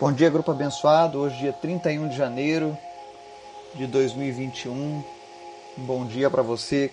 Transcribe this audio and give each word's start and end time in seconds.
Bom 0.00 0.12
dia, 0.12 0.28
grupo 0.28 0.50
abençoado. 0.50 1.20
Hoje, 1.20 1.36
dia 1.38 1.52
31 1.52 2.08
de 2.08 2.16
janeiro 2.16 2.76
de 3.76 3.86
2021. 3.86 4.72
Um 4.72 5.04
bom 5.76 6.04
dia 6.04 6.28
para 6.28 6.42
você 6.42 6.92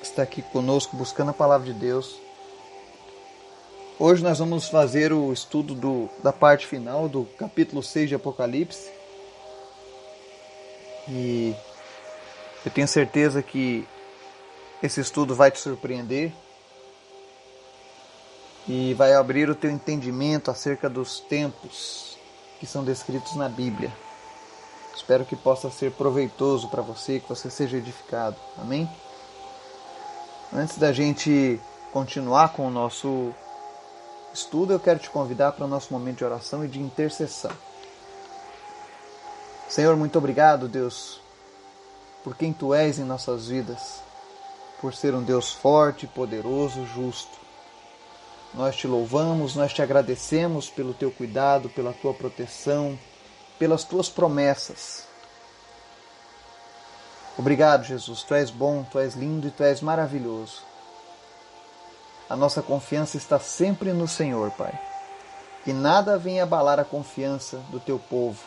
que 0.00 0.04
está 0.04 0.24
aqui 0.24 0.42
conosco 0.42 0.96
buscando 0.96 1.30
a 1.30 1.32
palavra 1.32 1.72
de 1.72 1.78
Deus. 1.78 2.18
Hoje 4.00 4.20
nós 4.20 4.40
vamos 4.40 4.68
fazer 4.68 5.12
o 5.12 5.32
estudo 5.32 5.72
do, 5.72 6.10
da 6.24 6.32
parte 6.32 6.66
final 6.66 7.08
do 7.08 7.24
capítulo 7.38 7.84
6 7.84 8.08
de 8.08 8.16
Apocalipse. 8.16 8.90
E 11.08 11.54
eu 12.66 12.72
tenho 12.72 12.88
certeza 12.88 13.44
que 13.44 13.86
esse 14.82 15.00
estudo 15.00 15.36
vai 15.36 15.52
te 15.52 15.60
surpreender 15.60 16.32
e 18.68 18.94
vai 18.94 19.14
abrir 19.14 19.48
o 19.48 19.54
teu 19.54 19.70
entendimento 19.70 20.50
acerca 20.50 20.88
dos 20.88 21.20
tempos 21.20 22.16
que 22.58 22.66
são 22.66 22.84
descritos 22.84 23.34
na 23.36 23.48
Bíblia. 23.48 23.92
Espero 24.94 25.24
que 25.24 25.34
possa 25.34 25.70
ser 25.70 25.92
proveitoso 25.92 26.68
para 26.68 26.82
você, 26.82 27.18
que 27.20 27.28
você 27.28 27.48
seja 27.48 27.78
edificado. 27.78 28.36
Amém? 28.58 28.88
Antes 30.52 30.76
da 30.76 30.92
gente 30.92 31.60
continuar 31.92 32.52
com 32.52 32.66
o 32.66 32.70
nosso 32.70 33.32
estudo, 34.34 34.72
eu 34.72 34.80
quero 34.80 34.98
te 34.98 35.08
convidar 35.08 35.52
para 35.52 35.64
o 35.64 35.68
nosso 35.68 35.92
momento 35.92 36.18
de 36.18 36.24
oração 36.24 36.64
e 36.64 36.68
de 36.68 36.80
intercessão. 36.80 37.52
Senhor, 39.68 39.96
muito 39.96 40.18
obrigado, 40.18 40.68
Deus, 40.68 41.20
por 42.22 42.36
quem 42.36 42.52
tu 42.52 42.74
és 42.74 42.98
em 42.98 43.04
nossas 43.04 43.46
vidas, 43.46 44.02
por 44.80 44.92
ser 44.92 45.14
um 45.14 45.22
Deus 45.22 45.52
forte, 45.52 46.06
poderoso, 46.06 46.84
justo. 46.94 47.39
Nós 48.52 48.76
te 48.76 48.86
louvamos, 48.86 49.54
nós 49.54 49.72
te 49.72 49.80
agradecemos 49.80 50.68
pelo 50.68 50.92
teu 50.92 51.10
cuidado, 51.10 51.68
pela 51.68 51.92
tua 51.92 52.12
proteção, 52.12 52.98
pelas 53.58 53.84
tuas 53.84 54.08
promessas. 54.08 55.04
Obrigado, 57.38 57.84
Jesus. 57.84 58.22
Tu 58.22 58.34
és 58.34 58.50
bom, 58.50 58.82
tu 58.82 58.98
és 58.98 59.14
lindo 59.14 59.46
e 59.46 59.50
tu 59.50 59.62
és 59.62 59.80
maravilhoso. 59.80 60.62
A 62.28 62.36
nossa 62.36 62.60
confiança 62.60 63.16
está 63.16 63.38
sempre 63.38 63.92
no 63.92 64.06
Senhor, 64.06 64.50
Pai. 64.52 64.78
Que 65.64 65.72
nada 65.72 66.18
venha 66.18 66.42
abalar 66.42 66.80
a 66.80 66.84
confiança 66.84 67.58
do 67.70 67.78
teu 67.78 67.98
povo, 67.98 68.42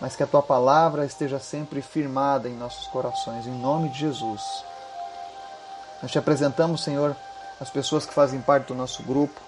mas 0.00 0.14
que 0.14 0.22
a 0.22 0.26
tua 0.26 0.42
palavra 0.42 1.06
esteja 1.06 1.38
sempre 1.38 1.80
firmada 1.80 2.48
em 2.48 2.54
nossos 2.54 2.86
corações, 2.88 3.46
em 3.46 3.52
nome 3.52 3.88
de 3.88 4.00
Jesus. 4.00 4.42
Nós 6.02 6.10
te 6.10 6.18
apresentamos, 6.18 6.82
Senhor, 6.82 7.16
as 7.60 7.70
pessoas 7.70 8.04
que 8.06 8.14
fazem 8.14 8.40
parte 8.40 8.68
do 8.68 8.74
nosso 8.74 9.02
grupo. 9.02 9.40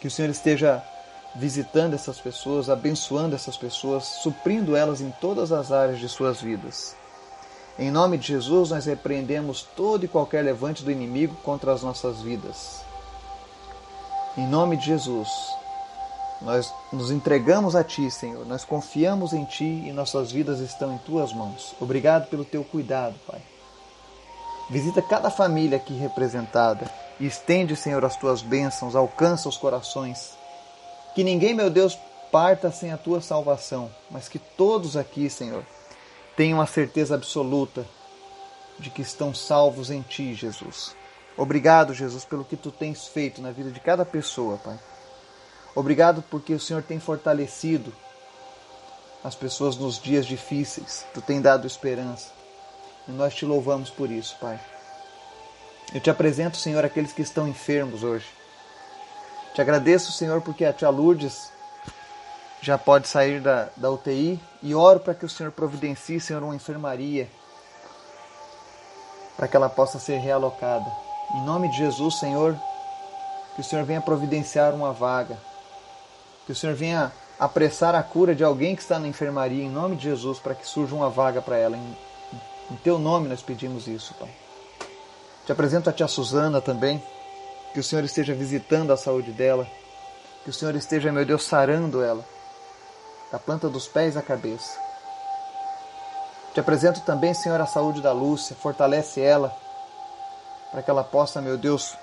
Que 0.00 0.08
o 0.08 0.10
Senhor 0.10 0.30
esteja 0.30 0.82
visitando 1.34 1.94
essas 1.94 2.18
pessoas, 2.18 2.68
abençoando 2.68 3.34
essas 3.34 3.56
pessoas, 3.56 4.04
suprindo 4.04 4.76
elas 4.76 5.00
em 5.00 5.10
todas 5.20 5.52
as 5.52 5.72
áreas 5.72 5.98
de 5.98 6.08
suas 6.08 6.40
vidas. 6.40 6.94
Em 7.78 7.90
nome 7.90 8.18
de 8.18 8.28
Jesus, 8.28 8.70
nós 8.70 8.84
repreendemos 8.84 9.62
todo 9.74 10.04
e 10.04 10.08
qualquer 10.08 10.42
levante 10.42 10.84
do 10.84 10.90
inimigo 10.90 11.34
contra 11.42 11.72
as 11.72 11.82
nossas 11.82 12.20
vidas. 12.20 12.82
Em 14.36 14.46
nome 14.46 14.76
de 14.76 14.86
Jesus, 14.86 15.28
nós 16.42 16.72
nos 16.92 17.10
entregamos 17.10 17.74
a 17.74 17.82
Ti, 17.82 18.10
Senhor. 18.10 18.44
Nós 18.46 18.64
confiamos 18.64 19.32
em 19.32 19.44
Ti 19.44 19.64
e 19.64 19.92
nossas 19.92 20.30
vidas 20.30 20.60
estão 20.60 20.94
em 20.94 20.98
Tuas 20.98 21.32
mãos. 21.32 21.74
Obrigado 21.80 22.28
pelo 22.28 22.44
Teu 22.44 22.62
cuidado, 22.62 23.14
Pai. 23.26 23.40
Visita 24.72 25.02
cada 25.02 25.28
família 25.28 25.76
aqui 25.76 25.92
representada 25.92 26.90
e 27.20 27.26
estende, 27.26 27.76
Senhor, 27.76 28.02
as 28.06 28.16
tuas 28.16 28.40
bênçãos, 28.40 28.96
alcança 28.96 29.46
os 29.46 29.58
corações. 29.58 30.32
Que 31.14 31.22
ninguém, 31.22 31.52
meu 31.52 31.68
Deus, 31.68 31.98
parta 32.30 32.72
sem 32.72 32.90
a 32.90 32.96
tua 32.96 33.20
salvação, 33.20 33.90
mas 34.10 34.30
que 34.30 34.38
todos 34.38 34.96
aqui, 34.96 35.28
Senhor, 35.28 35.62
tenham 36.34 36.58
a 36.58 36.64
certeza 36.66 37.14
absoluta 37.14 37.84
de 38.78 38.88
que 38.88 39.02
estão 39.02 39.34
salvos 39.34 39.90
em 39.90 40.00
ti, 40.00 40.34
Jesus. 40.34 40.96
Obrigado, 41.36 41.92
Jesus, 41.92 42.24
pelo 42.24 42.42
que 42.42 42.56
tu 42.56 42.70
tens 42.70 43.06
feito 43.06 43.42
na 43.42 43.50
vida 43.50 43.70
de 43.70 43.78
cada 43.78 44.06
pessoa, 44.06 44.56
Pai. 44.56 44.80
Obrigado 45.74 46.24
porque 46.30 46.54
o 46.54 46.60
Senhor 46.60 46.82
tem 46.82 46.98
fortalecido 46.98 47.92
as 49.22 49.34
pessoas 49.34 49.76
nos 49.76 50.00
dias 50.00 50.24
difíceis. 50.24 51.04
Tu 51.12 51.20
tem 51.20 51.42
dado 51.42 51.66
esperança. 51.66 52.41
E 53.08 53.12
nós 53.12 53.34
te 53.34 53.44
louvamos 53.44 53.90
por 53.90 54.10
isso, 54.10 54.36
Pai. 54.40 54.58
Eu 55.94 56.00
te 56.00 56.08
apresento, 56.08 56.56
Senhor, 56.56 56.84
aqueles 56.84 57.12
que 57.12 57.22
estão 57.22 57.46
enfermos 57.46 58.02
hoje. 58.02 58.26
Te 59.54 59.60
agradeço, 59.60 60.12
Senhor, 60.12 60.40
porque 60.40 60.64
a 60.64 60.72
tia 60.72 60.88
Lourdes 60.88 61.52
já 62.62 62.78
pode 62.78 63.08
sair 63.08 63.40
da, 63.40 63.68
da 63.76 63.90
UTI 63.90 64.40
e 64.62 64.74
oro 64.74 65.00
para 65.00 65.14
que 65.14 65.26
o 65.26 65.28
Senhor 65.28 65.50
providencie, 65.52 66.20
Senhor, 66.20 66.42
uma 66.42 66.54
enfermaria 66.54 67.28
para 69.36 69.48
que 69.48 69.56
ela 69.56 69.68
possa 69.68 69.98
ser 69.98 70.18
realocada. 70.18 70.86
Em 71.34 71.44
nome 71.44 71.68
de 71.68 71.78
Jesus, 71.78 72.18
Senhor, 72.18 72.56
que 73.54 73.60
o 73.60 73.64
Senhor 73.64 73.84
venha 73.84 74.00
providenciar 74.00 74.72
uma 74.72 74.92
vaga, 74.92 75.36
que 76.46 76.52
o 76.52 76.54
Senhor 76.54 76.76
venha 76.76 77.12
apressar 77.38 77.94
a 77.94 78.02
cura 78.02 78.34
de 78.34 78.44
alguém 78.44 78.76
que 78.76 78.82
está 78.82 78.98
na 78.98 79.08
enfermaria, 79.08 79.64
em 79.64 79.68
nome 79.68 79.96
de 79.96 80.04
Jesus, 80.04 80.38
para 80.38 80.54
que 80.54 80.66
surja 80.66 80.94
uma 80.94 81.10
vaga 81.10 81.42
para 81.42 81.56
ela. 81.56 81.76
Em 81.76 81.96
em 82.70 82.76
teu 82.76 82.98
nome 82.98 83.28
nós 83.28 83.42
pedimos 83.42 83.86
isso, 83.86 84.14
Pai. 84.14 84.30
Te 85.44 85.52
apresento 85.52 85.90
a 85.90 85.92
tia 85.92 86.06
Suzana 86.06 86.60
também. 86.60 87.02
Que 87.74 87.80
o 87.80 87.82
Senhor 87.82 88.04
esteja 88.04 88.34
visitando 88.34 88.92
a 88.92 88.96
saúde 88.96 89.32
dela. 89.32 89.66
Que 90.44 90.50
o 90.50 90.52
Senhor 90.52 90.74
esteja, 90.74 91.10
meu 91.10 91.24
Deus, 91.24 91.44
sarando 91.44 92.02
ela. 92.02 92.24
Da 93.30 93.38
planta 93.38 93.68
dos 93.68 93.88
pés 93.88 94.16
à 94.16 94.22
cabeça. 94.22 94.78
Te 96.54 96.60
apresento 96.60 97.00
também, 97.00 97.32
Senhor, 97.32 97.60
a 97.60 97.66
saúde 97.66 98.00
da 98.00 98.12
Lúcia. 98.12 98.54
Fortalece 98.54 99.20
ela. 99.20 99.54
Para 100.70 100.82
que 100.82 100.90
ela 100.90 101.02
possa, 101.02 101.40
meu 101.40 101.56
Deus, 101.56 101.96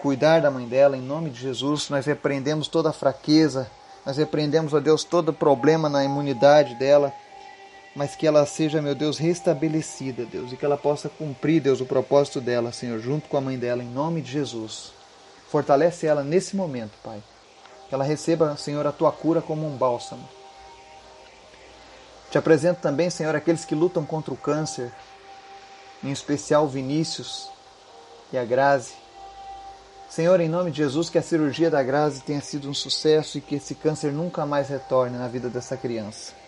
cuidar 0.00 0.40
da 0.40 0.50
mãe 0.50 0.66
dela. 0.66 0.96
Em 0.96 1.02
nome 1.02 1.30
de 1.30 1.40
Jesus, 1.40 1.90
nós 1.90 2.06
repreendemos 2.06 2.68
toda 2.68 2.90
a 2.90 2.92
fraqueza. 2.92 3.70
Nós 4.06 4.16
repreendemos, 4.16 4.72
ó 4.72 4.80
Deus, 4.80 5.04
todo 5.04 5.32
problema 5.32 5.88
na 5.88 6.04
imunidade 6.04 6.74
dela 6.76 7.12
mas 7.94 8.16
que 8.16 8.26
ela 8.26 8.46
seja, 8.46 8.80
meu 8.80 8.94
Deus, 8.94 9.18
restabelecida, 9.18 10.24
Deus, 10.24 10.52
e 10.52 10.56
que 10.56 10.64
ela 10.64 10.78
possa 10.78 11.08
cumprir, 11.08 11.60
Deus, 11.60 11.80
o 11.80 11.86
propósito 11.86 12.40
dela, 12.40 12.72
Senhor, 12.72 12.98
junto 12.98 13.28
com 13.28 13.36
a 13.36 13.40
mãe 13.40 13.58
dela, 13.58 13.82
em 13.82 13.88
nome 13.88 14.22
de 14.22 14.32
Jesus. 14.32 14.92
Fortalece 15.48 16.06
ela 16.06 16.24
nesse 16.24 16.56
momento, 16.56 16.92
Pai. 17.02 17.22
Que 17.88 17.94
ela 17.94 18.04
receba, 18.04 18.56
Senhor, 18.56 18.86
a 18.86 18.92
tua 18.92 19.12
cura 19.12 19.42
como 19.42 19.66
um 19.66 19.76
bálsamo. 19.76 20.26
Te 22.30 22.38
apresento 22.38 22.80
também, 22.80 23.10
Senhor, 23.10 23.36
aqueles 23.36 23.66
que 23.66 23.74
lutam 23.74 24.06
contra 24.06 24.32
o 24.32 24.36
câncer, 24.38 24.90
em 26.02 26.10
especial 26.10 26.66
Vinícius 26.66 27.50
e 28.32 28.38
a 28.38 28.44
Grazi. 28.44 28.94
Senhor, 30.08 30.40
em 30.40 30.48
nome 30.48 30.70
de 30.70 30.78
Jesus, 30.78 31.10
que 31.10 31.18
a 31.18 31.22
cirurgia 31.22 31.70
da 31.70 31.82
Grazi 31.82 32.22
tenha 32.22 32.40
sido 32.40 32.70
um 32.70 32.74
sucesso 32.74 33.36
e 33.36 33.42
que 33.42 33.56
esse 33.56 33.74
câncer 33.74 34.12
nunca 34.12 34.46
mais 34.46 34.70
retorne 34.70 35.18
na 35.18 35.28
vida 35.28 35.50
dessa 35.50 35.76
criança. 35.76 36.41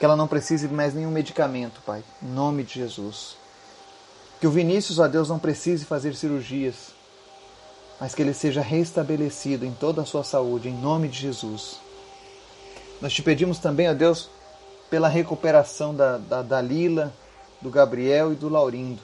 Que 0.00 0.06
ela 0.06 0.16
não 0.16 0.26
precise 0.26 0.66
de 0.66 0.72
mais 0.72 0.94
nenhum 0.94 1.10
medicamento, 1.10 1.82
Pai. 1.84 2.02
Em 2.22 2.26
nome 2.26 2.62
de 2.64 2.72
Jesus. 2.72 3.36
Que 4.40 4.46
o 4.46 4.50
Vinícius, 4.50 4.98
ó 4.98 5.06
Deus, 5.06 5.28
não 5.28 5.38
precise 5.38 5.84
fazer 5.84 6.14
cirurgias, 6.14 6.94
mas 8.00 8.14
que 8.14 8.22
ele 8.22 8.32
seja 8.32 8.62
restabelecido 8.62 9.66
em 9.66 9.72
toda 9.72 10.00
a 10.00 10.06
sua 10.06 10.24
saúde, 10.24 10.70
em 10.70 10.74
nome 10.74 11.06
de 11.06 11.18
Jesus. 11.18 11.78
Nós 12.98 13.12
te 13.12 13.22
pedimos 13.22 13.58
também, 13.58 13.90
ó 13.90 13.92
Deus, 13.92 14.30
pela 14.88 15.06
recuperação 15.06 15.94
da, 15.94 16.16
da, 16.16 16.40
da 16.40 16.62
Lila, 16.62 17.12
do 17.60 17.68
Gabriel 17.68 18.32
e 18.32 18.36
do 18.36 18.48
Laurindo. 18.48 19.02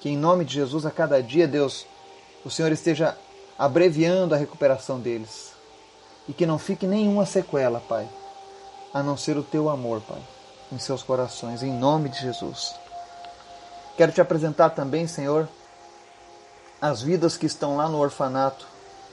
Que 0.00 0.08
em 0.08 0.16
nome 0.16 0.46
de 0.46 0.54
Jesus, 0.54 0.86
a 0.86 0.90
cada 0.90 1.22
dia, 1.22 1.46
Deus, 1.46 1.84
o 2.42 2.48
Senhor 2.48 2.72
esteja 2.72 3.14
abreviando 3.58 4.34
a 4.34 4.38
recuperação 4.38 4.98
deles. 4.98 5.52
E 6.26 6.32
que 6.32 6.46
não 6.46 6.58
fique 6.58 6.86
nenhuma 6.86 7.26
sequela, 7.26 7.80
Pai 7.80 8.08
a 8.96 9.02
não 9.02 9.14
ser 9.14 9.36
o 9.36 9.42
teu 9.42 9.68
amor, 9.68 10.00
Pai, 10.00 10.22
em 10.72 10.78
seus 10.78 11.02
corações, 11.02 11.62
em 11.62 11.70
nome 11.70 12.08
de 12.08 12.18
Jesus. 12.18 12.74
Quero 13.94 14.10
te 14.10 14.22
apresentar 14.22 14.70
também, 14.70 15.06
Senhor, 15.06 15.46
as 16.80 17.02
vidas 17.02 17.36
que 17.36 17.44
estão 17.44 17.76
lá 17.76 17.90
no 17.90 17.98
orfanato 17.98 18.66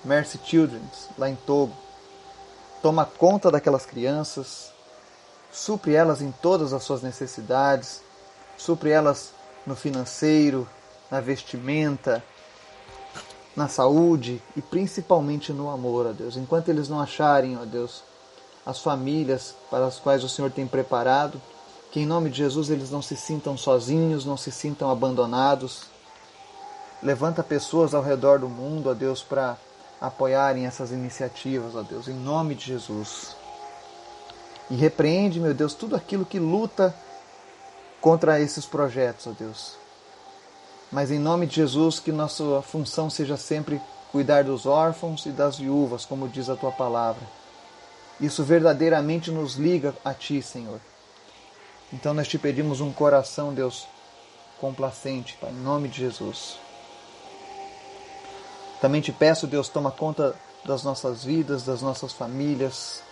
Mercy 0.06 0.40
Children's, 0.42 1.10
lá 1.18 1.30
em 1.30 1.36
Togo. 1.36 1.74
Toma 2.82 3.06
conta 3.06 3.52
daquelas 3.52 3.86
crianças, 3.86 4.72
supre 5.52 5.94
elas 5.94 6.22
em 6.22 6.32
todas 6.32 6.72
as 6.72 6.82
suas 6.84 7.02
necessidades, 7.02 8.02
supre 8.56 8.90
elas 8.90 9.34
no 9.68 9.76
financeiro, 9.76 10.66
na 11.12 11.20
vestimenta, 11.20 12.24
na 13.54 13.68
saúde 13.68 14.42
e 14.56 14.62
principalmente 14.62 15.52
no 15.52 15.70
amor, 15.70 16.08
ó 16.08 16.14
Deus. 16.14 16.38
Enquanto 16.38 16.70
eles 16.70 16.88
não 16.88 17.02
acharem, 17.02 17.58
ó 17.62 17.66
Deus, 17.66 18.12
as 18.65 18.80
famílias 18.80 19.56
para 19.69 19.86
as 19.86 20.00
quais 20.00 20.24
o 20.24 20.30
Senhor 20.30 20.51
tem 20.51 20.65
preparado, 20.65 21.42
que 21.92 22.00
em 22.00 22.06
nome 22.06 22.30
de 22.30 22.38
Jesus 22.38 22.69
eles 22.69 22.89
não 22.89 23.01
se 23.01 23.15
sintam 23.15 23.57
sozinhos, 23.57 24.25
não 24.25 24.38
se 24.38 24.51
sintam 24.51 24.89
abandonados. 24.89 25.83
Levanta 27.01 27.44
pessoas 27.44 27.94
ao 27.94 28.01
redor 28.01 28.39
do 28.39 28.50
mundo, 28.50 28.89
ó 28.89 28.94
Deus, 28.94 29.21
para 29.21 29.57
apoiarem 30.01 30.65
essas 30.65 30.92
iniciativas, 30.92 31.75
ó 31.75 31.81
Deus, 31.81 32.07
em 32.07 32.13
nome 32.13 32.56
de 32.56 32.65
Jesus. 32.65 33.36
E 34.69 34.75
repreende, 34.75 35.39
meu 35.39 35.54
Deus, 35.54 35.74
tudo 35.74 35.95
aquilo 35.95 36.25
que 36.25 36.39
luta 36.39 36.95
contra 38.01 38.39
esses 38.39 38.65
projetos, 38.65 39.27
ó 39.27 39.31
Deus. 39.38 39.75
Mas 40.92 41.12
em 41.12 41.19
nome 41.19 41.45
de 41.45 41.56
Jesus, 41.56 42.00
que 42.00 42.12
nossa 42.12 42.62
função 42.62 43.10
seja 43.10 43.36
sempre 43.36 43.81
cuidar 44.12 44.44
dos 44.44 44.65
órfãos 44.65 45.25
e 45.25 45.30
das 45.30 45.57
viúvas, 45.57 46.06
como 46.06 46.27
diz 46.27 46.50
a 46.50 46.56
tua 46.56 46.71
palavra. 46.71 47.43
Isso 48.24 48.42
verdadeiramente 48.42 49.30
nos 49.30 49.56
liga 49.56 49.94
a 50.02 50.14
ti, 50.14 50.42
Senhor. 50.42 50.80
Então 51.92 52.14
nós 52.14 52.25
te 52.25 52.40
pedimos 52.40 52.80
um 52.80 52.90
coração, 52.94 53.54
Deus, 53.54 53.86
complacente, 54.62 55.38
Pai, 55.42 55.52
em 55.52 55.62
nome 55.62 55.90
de 55.90 55.98
Jesus. 55.98 56.58
Também 58.80 59.02
te 59.02 59.12
peço, 59.12 59.46
Deus, 59.46 59.68
toma 59.68 59.92
conta 59.92 60.34
das 60.64 60.86
nossas 60.86 61.25
vidas, 61.25 61.64
das 61.64 61.81
nossas 61.81 62.14
famílias. 62.14 63.04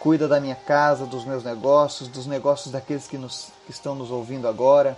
Cuida 0.00 0.26
da 0.26 0.40
minha 0.40 0.56
casa, 0.56 1.04
dos 1.04 1.26
meus 1.26 1.44
negócios, 1.44 2.08
dos 2.08 2.26
negócios 2.26 2.72
daqueles 2.72 3.06
que, 3.06 3.18
nos, 3.18 3.50
que 3.66 3.70
estão 3.70 3.94
nos 3.94 4.10
ouvindo 4.10 4.48
agora. 4.48 4.96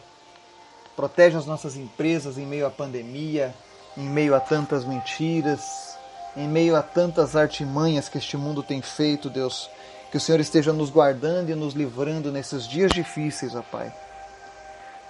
Protege 0.95 1.37
as 1.37 1.47
nossas 1.47 1.75
empresas 1.75 2.39
em 2.39 2.47
meio 2.47 2.69
à 2.69 2.71
pandemia, 2.71 3.53
em 3.97 4.09
meio 4.09 4.33
a 4.33 4.39
tantas 4.39 4.85
mentiras, 4.85 5.90
em 6.37 6.49
meio 6.49 6.77
a 6.77 6.83
tantas 6.83 7.37
artimanhas 7.37 8.09
que 8.09 8.19
este 8.19 8.37
mundo 8.37 8.63
tem 8.63 8.81
feito, 8.81 9.29
Deus. 9.29 9.71
Que 10.11 10.17
o 10.17 10.21
Senhor 10.21 10.41
esteja 10.41 10.73
nos 10.73 10.91
guardando 10.91 11.51
e 11.51 11.55
nos 11.55 11.75
livrando 11.75 12.33
nesses 12.33 12.67
dias 12.67 12.91
difíceis, 12.93 13.55
ó 13.55 13.63
Pai. 13.63 13.93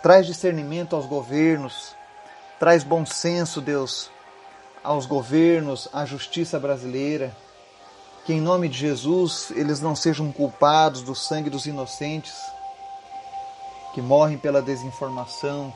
Traz 0.03 0.27
discernimento 0.27 0.97
aos 0.97 1.07
governos, 1.07 1.95
traz 2.59 2.83
bom 2.83 3.05
senso, 3.05 3.61
Deus, 3.61 4.11
aos 4.83 5.07
governos, 5.07 5.89
à 5.93 6.05
justiça 6.05 6.59
brasileira, 6.59 7.35
que 8.25 8.33
em 8.33 8.41
nome 8.41 8.69
de 8.69 8.79
Jesus 8.79 9.51
eles 9.51 9.81
não 9.81 9.97
sejam 9.97 10.31
culpados 10.33 11.03
do 11.03 11.15
sangue 11.15 11.51
dos 11.51 11.67
inocentes, 11.67 12.35
que 13.95 14.01
morrem 14.01 14.39
pela 14.39 14.63
desinformação, 14.63 15.73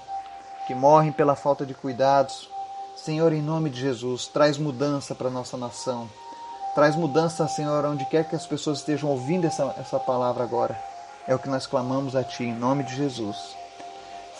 que 0.66 0.74
morrem 0.74 1.12
pela 1.12 1.34
falta 1.34 1.66
de 1.66 1.74
cuidados. 1.74 2.48
Senhor, 2.96 3.32
em 3.32 3.42
nome 3.42 3.70
de 3.70 3.80
Jesus, 3.80 4.26
traz 4.26 4.56
mudança 4.58 5.14
para 5.14 5.28
a 5.28 5.30
nossa 5.30 5.56
nação. 5.56 6.08
Traz 6.74 6.96
mudança, 6.96 7.46
Senhor, 7.48 7.84
onde 7.84 8.04
quer 8.06 8.28
que 8.28 8.34
as 8.34 8.46
pessoas 8.46 8.78
estejam 8.78 9.10
ouvindo 9.10 9.46
essa, 9.46 9.74
essa 9.78 9.98
palavra 9.98 10.42
agora. 10.42 10.78
É 11.26 11.34
o 11.34 11.38
que 11.38 11.48
nós 11.48 11.66
clamamos 11.66 12.16
a 12.16 12.24
Ti, 12.24 12.44
em 12.44 12.54
nome 12.54 12.84
de 12.84 12.94
Jesus. 12.96 13.36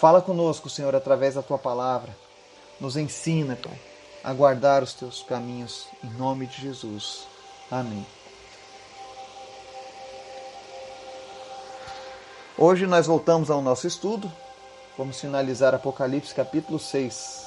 Fala 0.01 0.21
conosco, 0.21 0.69
Senhor, 0.69 0.95
através 0.95 1.35
da 1.35 1.43
Tua 1.43 1.59
palavra. 1.59 2.15
Nos 2.81 2.97
ensina, 2.97 3.57
Pai 3.57 3.79
a 4.25 4.33
guardar 4.33 4.83
os 4.83 4.95
teus 4.95 5.23
caminhos, 5.23 5.87
em 6.03 6.09
nome 6.09 6.47
de 6.47 6.63
Jesus. 6.63 7.27
Amém. 7.71 8.07
Hoje 12.57 12.87
nós 12.87 13.07
voltamos 13.07 13.51
ao 13.51 13.61
nosso 13.61 13.87
estudo. 13.87 14.33
Vamos 14.97 15.21
finalizar 15.21 15.75
Apocalipse 15.75 16.35
capítulo 16.35 16.79
6. 16.79 17.44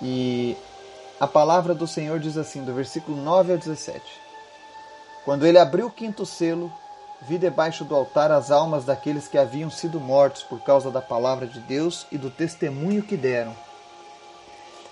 E 0.00 0.56
a 1.18 1.26
palavra 1.26 1.74
do 1.74 1.86
Senhor 1.86 2.18
diz 2.20 2.36
assim, 2.36 2.64
do 2.64 2.72
versículo 2.72 3.16
9 3.16 3.52
ao 3.52 3.58
17: 3.58 4.00
Quando 5.24 5.46
ele 5.46 5.58
abriu 5.58 5.86
o 5.86 5.90
quinto 5.90 6.24
selo, 6.24 6.72
vi 7.22 7.38
debaixo 7.38 7.84
do 7.84 7.94
altar 7.94 8.30
as 8.30 8.50
almas 8.50 8.84
daqueles 8.84 9.26
que 9.26 9.38
haviam 9.38 9.70
sido 9.70 9.98
mortos 9.98 10.42
por 10.42 10.60
causa 10.60 10.90
da 10.90 11.00
palavra 11.00 11.46
de 11.46 11.60
Deus 11.60 12.06
e 12.12 12.18
do 12.18 12.30
testemunho 12.30 13.02
que 13.02 13.16
deram 13.16 13.54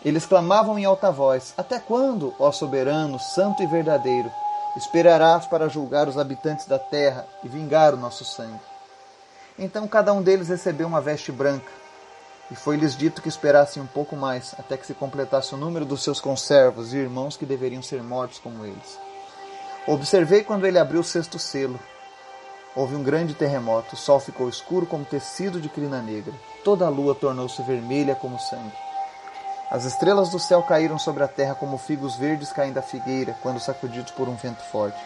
eles 0.06 0.24
clamavam 0.24 0.78
em 0.78 0.84
alta 0.84 1.10
voz: 1.10 1.52
Até 1.58 1.80
quando, 1.80 2.32
ó 2.38 2.52
soberano, 2.52 3.18
santo 3.18 3.60
e 3.60 3.66
verdadeiro, 3.66 4.30
esperarás 4.76 5.46
para 5.46 5.68
julgar 5.68 6.06
os 6.06 6.16
habitantes 6.16 6.64
da 6.66 6.78
terra 6.78 7.26
e 7.42 7.48
vingar 7.48 7.92
o 7.92 7.96
nosso 7.96 8.24
sangue? 8.24 8.60
Então 9.58 9.88
cada 9.88 10.12
um 10.12 10.22
deles 10.22 10.48
recebeu 10.48 10.86
uma 10.86 11.00
veste 11.00 11.32
branca, 11.32 11.72
e 12.50 12.54
foi-lhes 12.54 12.96
dito 12.96 13.20
que 13.20 13.28
esperassem 13.28 13.82
um 13.82 13.86
pouco 13.86 14.14
mais, 14.16 14.54
até 14.58 14.76
que 14.76 14.86
se 14.86 14.94
completasse 14.94 15.54
o 15.54 15.58
número 15.58 15.84
dos 15.84 16.02
seus 16.02 16.20
conservos 16.20 16.94
e 16.94 16.98
irmãos 16.98 17.36
que 17.36 17.44
deveriam 17.44 17.82
ser 17.82 18.02
mortos 18.02 18.38
como 18.38 18.64
eles. 18.64 18.98
Observei 19.86 20.44
quando 20.44 20.66
ele 20.66 20.78
abriu 20.78 21.00
o 21.00 21.04
sexto 21.04 21.38
selo. 21.38 21.78
Houve 22.74 22.94
um 22.94 23.02
grande 23.02 23.34
terremoto, 23.34 23.94
o 23.94 23.98
sol 23.98 24.20
ficou 24.20 24.48
escuro 24.48 24.86
como 24.86 25.04
tecido 25.04 25.60
de 25.60 25.68
crina 25.68 26.02
negra, 26.02 26.34
toda 26.62 26.86
a 26.86 26.90
lua 26.90 27.14
tornou-se 27.14 27.60
vermelha 27.62 28.14
como 28.14 28.38
sangue. 28.38 28.72
As 29.70 29.84
estrelas 29.84 30.28
do 30.28 30.38
céu 30.38 30.62
caíram 30.62 30.98
sobre 30.98 31.24
a 31.24 31.28
terra 31.28 31.54
como 31.54 31.78
figos 31.78 32.14
verdes 32.16 32.52
caem 32.52 32.72
da 32.72 32.82
figueira, 32.82 33.36
quando 33.42 33.58
sacudidos 33.58 34.12
por 34.12 34.28
um 34.28 34.36
vento 34.36 34.62
forte. 34.70 35.02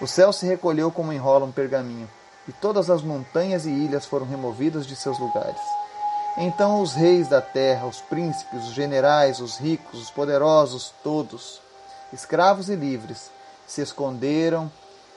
O 0.00 0.06
céu 0.06 0.32
se 0.32 0.46
recolheu 0.46 0.90
como 0.90 1.12
enrola 1.12 1.44
um 1.44 1.52
pergaminho, 1.52 2.08
e 2.48 2.52
todas 2.52 2.88
as 2.90 3.02
montanhas 3.02 3.66
e 3.66 3.70
ilhas 3.70 4.06
foram 4.06 4.26
removidas 4.26 4.86
de 4.86 4.96
seus 4.96 5.18
lugares. 5.18 5.60
Então 6.40 6.80
os 6.80 6.94
reis 6.94 7.26
da 7.26 7.42
terra, 7.42 7.88
os 7.88 8.00
príncipes, 8.00 8.68
os 8.68 8.72
generais, 8.72 9.40
os 9.40 9.56
ricos, 9.58 10.00
os 10.00 10.10
poderosos, 10.10 10.94
todos, 11.02 11.60
escravos 12.12 12.68
e 12.68 12.76
livres, 12.76 13.32
se 13.66 13.82
esconderam 13.82 14.70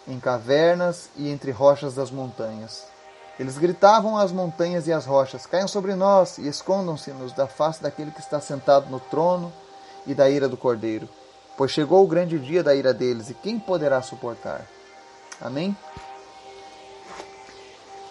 em 0.07 0.19
cavernas 0.19 1.09
e 1.15 1.29
entre 1.29 1.51
rochas 1.51 1.93
das 1.93 2.09
montanhas. 2.09 2.87
Eles 3.39 3.59
gritavam 3.59 4.17
às 4.17 4.31
montanhas 4.31 4.87
e 4.87 4.93
às 4.93 5.05
rochas: 5.05 5.45
Caiam 5.45 5.67
sobre 5.67 5.93
nós 5.93 6.39
e 6.39 6.47
escondam-se-nos 6.47 7.33
da 7.33 7.45
face 7.45 7.83
daquele 7.83 8.09
que 8.09 8.19
está 8.19 8.41
sentado 8.41 8.89
no 8.89 8.99
trono 8.99 9.53
e 10.07 10.15
da 10.15 10.27
ira 10.27 10.49
do 10.49 10.57
cordeiro. 10.57 11.07
Pois 11.55 11.69
chegou 11.69 12.03
o 12.03 12.07
grande 12.07 12.39
dia 12.39 12.63
da 12.63 12.73
ira 12.73 12.95
deles, 12.95 13.29
e 13.29 13.35
quem 13.35 13.59
poderá 13.59 14.01
suportar? 14.01 14.65
Amém? 15.39 15.77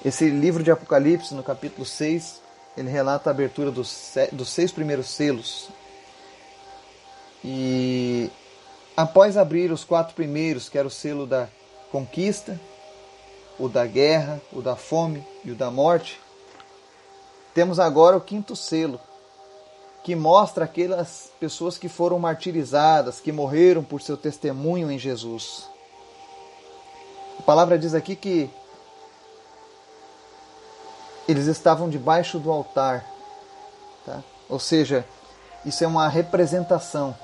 Esse 0.04 0.30
livro 0.30 0.62
de 0.62 0.70
Apocalipse, 0.70 1.34
no 1.34 1.42
capítulo 1.42 1.84
6, 1.84 2.40
ele 2.80 2.90
relata 2.90 3.28
a 3.28 3.32
abertura 3.32 3.70
dos, 3.70 4.14
dos 4.32 4.48
seis 4.48 4.72
primeiros 4.72 5.08
selos. 5.08 5.68
E 7.44 8.30
após 8.96 9.36
abrir 9.36 9.70
os 9.70 9.84
quatro 9.84 10.14
primeiros, 10.14 10.68
que 10.68 10.78
era 10.78 10.88
o 10.88 10.90
selo 10.90 11.26
da 11.26 11.48
conquista, 11.92 12.58
o 13.58 13.68
da 13.68 13.86
guerra, 13.86 14.40
o 14.50 14.62
da 14.62 14.76
fome 14.76 15.24
e 15.44 15.50
o 15.50 15.54
da 15.54 15.70
morte, 15.70 16.18
temos 17.54 17.78
agora 17.78 18.16
o 18.16 18.20
quinto 18.20 18.56
selo, 18.56 18.98
que 20.02 20.16
mostra 20.16 20.64
aquelas 20.64 21.30
pessoas 21.38 21.76
que 21.76 21.88
foram 21.88 22.18
martirizadas, 22.18 23.20
que 23.20 23.30
morreram 23.30 23.84
por 23.84 24.00
seu 24.00 24.16
testemunho 24.16 24.90
em 24.90 24.99
Jesus. 24.99 25.68
A 27.38 27.42
palavra 27.42 27.78
diz 27.78 27.92
aqui 27.92 28.16
que 28.16 28.49
eles 31.30 31.46
estavam 31.46 31.88
debaixo 31.88 32.38
do 32.38 32.50
altar, 32.50 33.04
tá? 34.04 34.22
ou 34.49 34.58
seja, 34.58 35.04
isso 35.64 35.84
é 35.84 35.87
uma 35.87 36.08
representação 36.08 37.14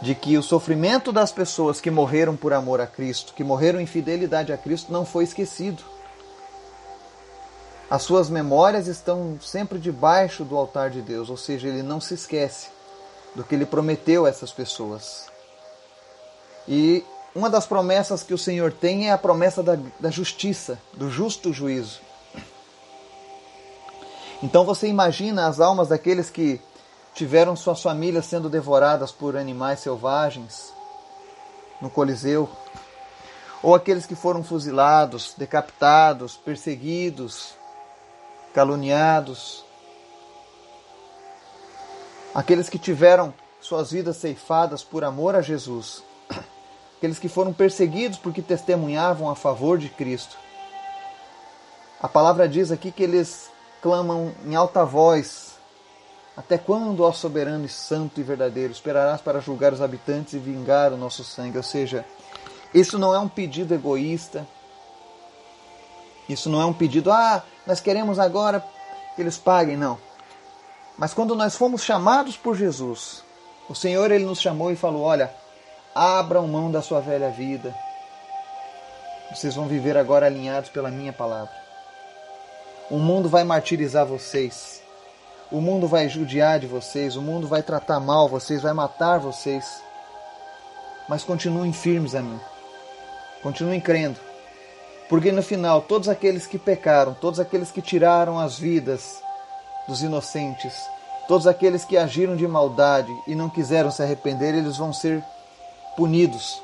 de 0.00 0.14
que 0.16 0.36
o 0.36 0.42
sofrimento 0.42 1.12
das 1.12 1.30
pessoas 1.30 1.80
que 1.80 1.90
morreram 1.90 2.36
por 2.36 2.52
amor 2.52 2.80
a 2.80 2.86
Cristo, 2.86 3.34
que 3.34 3.44
morreram 3.44 3.80
em 3.80 3.86
fidelidade 3.86 4.52
a 4.52 4.58
Cristo, 4.58 4.92
não 4.92 5.06
foi 5.06 5.22
esquecido. 5.22 5.82
As 7.88 8.02
suas 8.02 8.28
memórias 8.28 8.88
estão 8.88 9.38
sempre 9.40 9.78
debaixo 9.78 10.44
do 10.44 10.56
altar 10.56 10.90
de 10.90 11.00
Deus, 11.02 11.30
ou 11.30 11.36
seja, 11.36 11.68
ele 11.68 11.82
não 11.82 12.00
se 12.00 12.14
esquece 12.14 12.68
do 13.34 13.44
que 13.44 13.54
ele 13.54 13.66
prometeu 13.66 14.26
a 14.26 14.28
essas 14.28 14.50
pessoas. 14.50 15.26
E 16.66 17.04
uma 17.34 17.48
das 17.48 17.66
promessas 17.66 18.22
que 18.22 18.34
o 18.34 18.38
Senhor 18.38 18.72
tem 18.72 19.08
é 19.08 19.12
a 19.12 19.18
promessa 19.18 19.62
da, 19.62 19.78
da 19.98 20.10
justiça, 20.10 20.78
do 20.92 21.10
justo 21.10 21.52
juízo. 21.52 22.00
Então 24.42 24.64
você 24.64 24.88
imagina 24.88 25.46
as 25.46 25.60
almas 25.60 25.88
daqueles 25.88 26.28
que 26.28 26.60
tiveram 27.14 27.54
suas 27.54 27.80
famílias 27.80 28.26
sendo 28.26 28.48
devoradas 28.48 29.12
por 29.12 29.36
animais 29.36 29.80
selvagens 29.80 30.72
no 31.80 31.88
Coliseu, 31.88 32.48
ou 33.62 33.74
aqueles 33.74 34.06
que 34.06 34.14
foram 34.14 34.42
fuzilados, 34.42 35.34
decapitados, 35.36 36.36
perseguidos, 36.36 37.54
caluniados, 38.52 39.64
aqueles 42.34 42.68
que 42.68 42.78
tiveram 42.78 43.32
suas 43.60 43.92
vidas 43.92 44.16
ceifadas 44.16 44.82
por 44.82 45.04
amor 45.04 45.34
a 45.34 45.42
Jesus, 45.42 46.02
aqueles 47.02 47.18
que 47.18 47.28
foram 47.28 47.52
perseguidos 47.52 48.16
porque 48.16 48.40
testemunhavam 48.40 49.28
a 49.28 49.34
favor 49.34 49.76
de 49.76 49.88
Cristo. 49.88 50.38
A 52.00 52.06
palavra 52.06 52.48
diz 52.48 52.70
aqui 52.70 52.92
que 52.92 53.02
eles 53.02 53.50
clamam 53.82 54.32
em 54.46 54.54
alta 54.54 54.84
voz 54.84 55.56
até 56.36 56.56
quando, 56.56 57.02
ó 57.02 57.10
soberano 57.10 57.64
e 57.64 57.68
santo 57.68 58.20
e 58.20 58.22
verdadeiro, 58.22 58.72
esperarás 58.72 59.20
para 59.20 59.40
julgar 59.40 59.72
os 59.72 59.82
habitantes 59.82 60.34
e 60.34 60.38
vingar 60.38 60.92
o 60.92 60.96
nosso 60.96 61.24
sangue? 61.24 61.56
Ou 61.56 61.64
seja, 61.64 62.04
isso 62.72 62.96
não 63.00 63.12
é 63.12 63.18
um 63.18 63.28
pedido 63.28 63.74
egoísta. 63.74 64.46
Isso 66.28 66.48
não 66.48 66.62
é 66.62 66.64
um 66.64 66.72
pedido, 66.72 67.10
ah, 67.10 67.42
nós 67.66 67.80
queremos 67.80 68.20
agora 68.20 68.64
que 69.16 69.20
eles 69.20 69.36
paguem. 69.36 69.76
Não. 69.76 69.98
Mas 70.96 71.12
quando 71.12 71.34
nós 71.34 71.56
fomos 71.56 71.82
chamados 71.82 72.36
por 72.36 72.56
Jesus, 72.56 73.24
O 73.68 73.74
Senhor 73.74 74.10
ele 74.10 74.24
nos 74.24 74.40
chamou 74.40 74.70
e 74.70 74.76
falou: 74.76 75.02
"Olha, 75.02 75.41
abram 75.94 76.46
mão 76.48 76.70
da 76.70 76.82
sua 76.82 77.00
velha 77.00 77.30
vida. 77.30 77.74
Vocês 79.30 79.54
vão 79.54 79.66
viver 79.66 79.96
agora 79.96 80.26
alinhados 80.26 80.70
pela 80.70 80.90
minha 80.90 81.12
palavra. 81.12 81.54
O 82.90 82.98
mundo 82.98 83.28
vai 83.28 83.44
martirizar 83.44 84.04
vocês. 84.04 84.82
O 85.50 85.60
mundo 85.60 85.86
vai 85.86 86.08
judiar 86.08 86.58
de 86.58 86.66
vocês, 86.66 87.14
o 87.14 87.20
mundo 87.20 87.46
vai 87.46 87.62
tratar 87.62 88.00
mal 88.00 88.28
vocês, 88.28 88.62
vai 88.62 88.72
matar 88.72 89.18
vocês. 89.18 89.82
Mas 91.08 91.22
continuem 91.24 91.72
firmes 91.72 92.14
a 92.14 92.22
mim. 92.22 92.40
Continuem 93.42 93.80
crendo. 93.80 94.18
Porque 95.08 95.30
no 95.30 95.42
final, 95.42 95.82
todos 95.82 96.08
aqueles 96.08 96.46
que 96.46 96.58
pecaram, 96.58 97.12
todos 97.12 97.38
aqueles 97.38 97.70
que 97.70 97.82
tiraram 97.82 98.38
as 98.38 98.58
vidas 98.58 99.22
dos 99.86 100.02
inocentes, 100.02 100.74
todos 101.28 101.46
aqueles 101.46 101.84
que 101.84 101.98
agiram 101.98 102.34
de 102.34 102.48
maldade 102.48 103.12
e 103.26 103.34
não 103.34 103.50
quiseram 103.50 103.90
se 103.90 104.02
arrepender, 104.02 104.54
eles 104.54 104.78
vão 104.78 104.92
ser 104.92 105.22
punidos. 105.96 106.62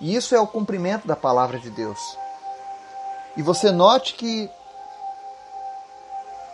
E 0.00 0.14
isso 0.14 0.34
é 0.34 0.40
o 0.40 0.46
cumprimento 0.46 1.06
da 1.06 1.16
palavra 1.16 1.58
de 1.58 1.70
Deus. 1.70 1.98
E 3.36 3.42
você 3.42 3.70
note 3.70 4.14
que 4.14 4.50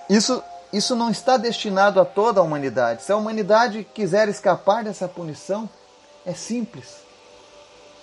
isso, 0.08 0.42
isso 0.72 0.94
não 0.94 1.10
está 1.10 1.36
destinado 1.36 2.00
a 2.00 2.04
toda 2.04 2.40
a 2.40 2.42
humanidade. 2.42 3.02
Se 3.02 3.12
a 3.12 3.16
humanidade 3.16 3.84
quiser 3.84 4.28
escapar 4.28 4.84
dessa 4.84 5.08
punição, 5.08 5.68
é 6.24 6.32
simples. 6.32 7.00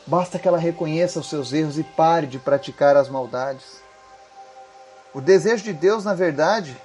Basta 0.06 0.40
que 0.40 0.48
ela 0.48 0.58
reconheça 0.58 1.20
os 1.20 1.30
seus 1.30 1.52
erros 1.52 1.78
e 1.78 1.84
pare 1.84 2.28
de 2.28 2.40
praticar 2.40 2.96
as 2.96 3.10
maldades. 3.10 3.82
O 5.14 5.20
desejo 5.20 5.64
de 5.64 5.74
Deus, 5.74 6.06
na 6.06 6.14
verdade, 6.14 6.78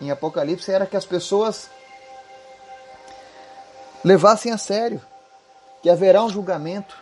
em 0.00 0.10
Apocalipse, 0.10 0.70
era 0.70 0.86
que 0.86 0.96
as 0.96 1.06
pessoas 1.06 1.70
levassem 4.04 4.52
a 4.52 4.58
sério 4.58 5.00
que 5.86 5.90
haverá 5.90 6.20
um 6.20 6.28
julgamento, 6.28 6.98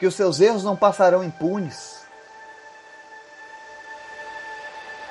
que 0.00 0.04
os 0.04 0.16
seus 0.16 0.40
erros 0.40 0.64
não 0.64 0.74
passarão 0.74 1.22
impunes, 1.22 2.00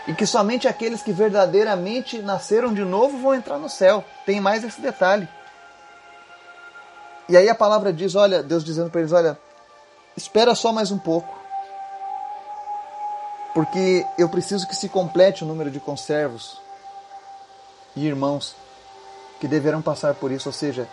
e 0.06 0.13
que 0.13 0.25
somente 0.25 0.68
aqueles 0.68 1.01
que 1.01 1.13
verdadeiramente 1.13 2.22
nasceram 2.22 2.74
de 2.74 2.84
novo 2.84 3.18
vão 3.20 3.34
entrar 3.34 3.58
no 3.58 3.70
céu. 3.70 4.04
Tem 4.25 4.42
mais 4.42 4.62
esse 4.66 4.82
detalhe. 4.82 5.25
E 7.30 7.38
aí 7.38 7.48
a 7.48 7.56
palavra 7.56 7.94
diz, 7.94 8.13
olha, 8.13 8.44
Deus 8.44 8.62
dizendo 8.62 8.89
para 8.89 9.00
eles, 9.00 9.13
olha, 9.13 9.39
espera 10.18 10.54
só 10.54 10.74
mais 10.74 10.92
um 10.92 11.00
pouco. 11.00 11.34
Porque 13.54 14.06
eu 14.18 14.28
preciso 14.28 14.68
que 14.68 14.75
se 14.75 14.89
complete 14.89 15.46
o 15.46 15.48
número 15.48 15.72
de 15.72 15.80
conservos 15.80 16.62
e 17.96 18.06
irmãos 18.06 18.54
que 19.39 19.48
deverão 19.48 19.82
passar 19.82 20.13
por 20.16 20.30
isso, 20.30 20.50
ou 20.50 20.54
seja, 20.54 20.89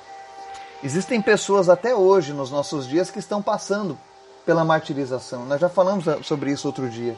existem 0.83 1.21
pessoas 1.21 1.69
até 1.69 1.95
hoje 1.95 2.33
nos 2.33 2.51
nossos 2.51 2.87
dias 2.87 3.11
que 3.11 3.19
estão 3.19 3.43
passando 3.43 3.99
pela 4.45 4.65
martirização. 4.65 5.45
Nós 5.45 5.61
já 5.61 5.69
falamos 5.69 6.05
sobre 6.25 6.53
isso 6.53 6.67
outro 6.67 6.89
dia. 6.89 7.17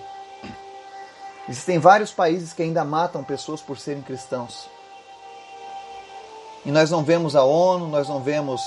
Existem 1.49 1.79
vários 1.79 2.13
países 2.13 2.53
que 2.53 2.63
ainda 2.63 2.85
matam 2.85 3.25
pessoas 3.25 3.61
por 3.61 3.79
serem 3.79 4.03
cristãos. 4.03 4.69
E 6.65 6.71
nós 6.71 6.91
não 6.91 7.03
vemos 7.03 7.35
a 7.35 7.45
ONU, 7.45 7.87
nós 7.89 8.09
não 8.09 8.21
vemos 8.21 8.61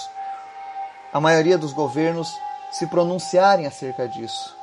a 1.13 1.19
maioria 1.19 1.57
dos 1.57 1.73
governos 1.73 2.33
se 2.71 2.87
pronunciarem 2.87 3.67
acerca 3.67 4.07
disso. 4.07 4.55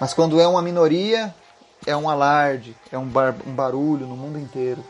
Mas 0.00 0.12
quando 0.12 0.40
é 0.40 0.46
uma 0.46 0.60
minoria, 0.60 1.34
é 1.86 1.96
um 1.96 2.08
alarde, 2.08 2.76
é 2.92 2.98
um, 2.98 3.06
bar 3.06 3.34
um 3.46 3.54
barulho 3.54 4.06
no 4.06 4.16
mundo 4.16 4.38
inteiro. 4.38 4.84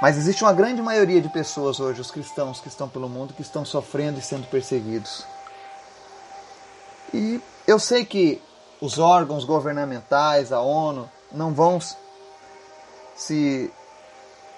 Mas 0.00 0.18
existe 0.18 0.44
uma 0.44 0.52
grande 0.52 0.82
maioria 0.82 1.20
de 1.20 1.28
pessoas 1.28 1.80
hoje, 1.80 2.00
os 2.00 2.10
cristãos 2.10 2.60
que 2.60 2.68
estão 2.68 2.88
pelo 2.88 3.08
mundo, 3.08 3.32
que 3.32 3.42
estão 3.42 3.64
sofrendo 3.64 4.18
e 4.18 4.22
sendo 4.22 4.46
perseguidos. 4.46 5.24
E 7.14 7.40
eu 7.66 7.78
sei 7.78 8.04
que 8.04 8.42
os 8.80 8.98
órgãos 8.98 9.44
governamentais, 9.44 10.52
a 10.52 10.60
ONU, 10.60 11.10
não 11.32 11.54
vão 11.54 11.80
se, 13.16 13.72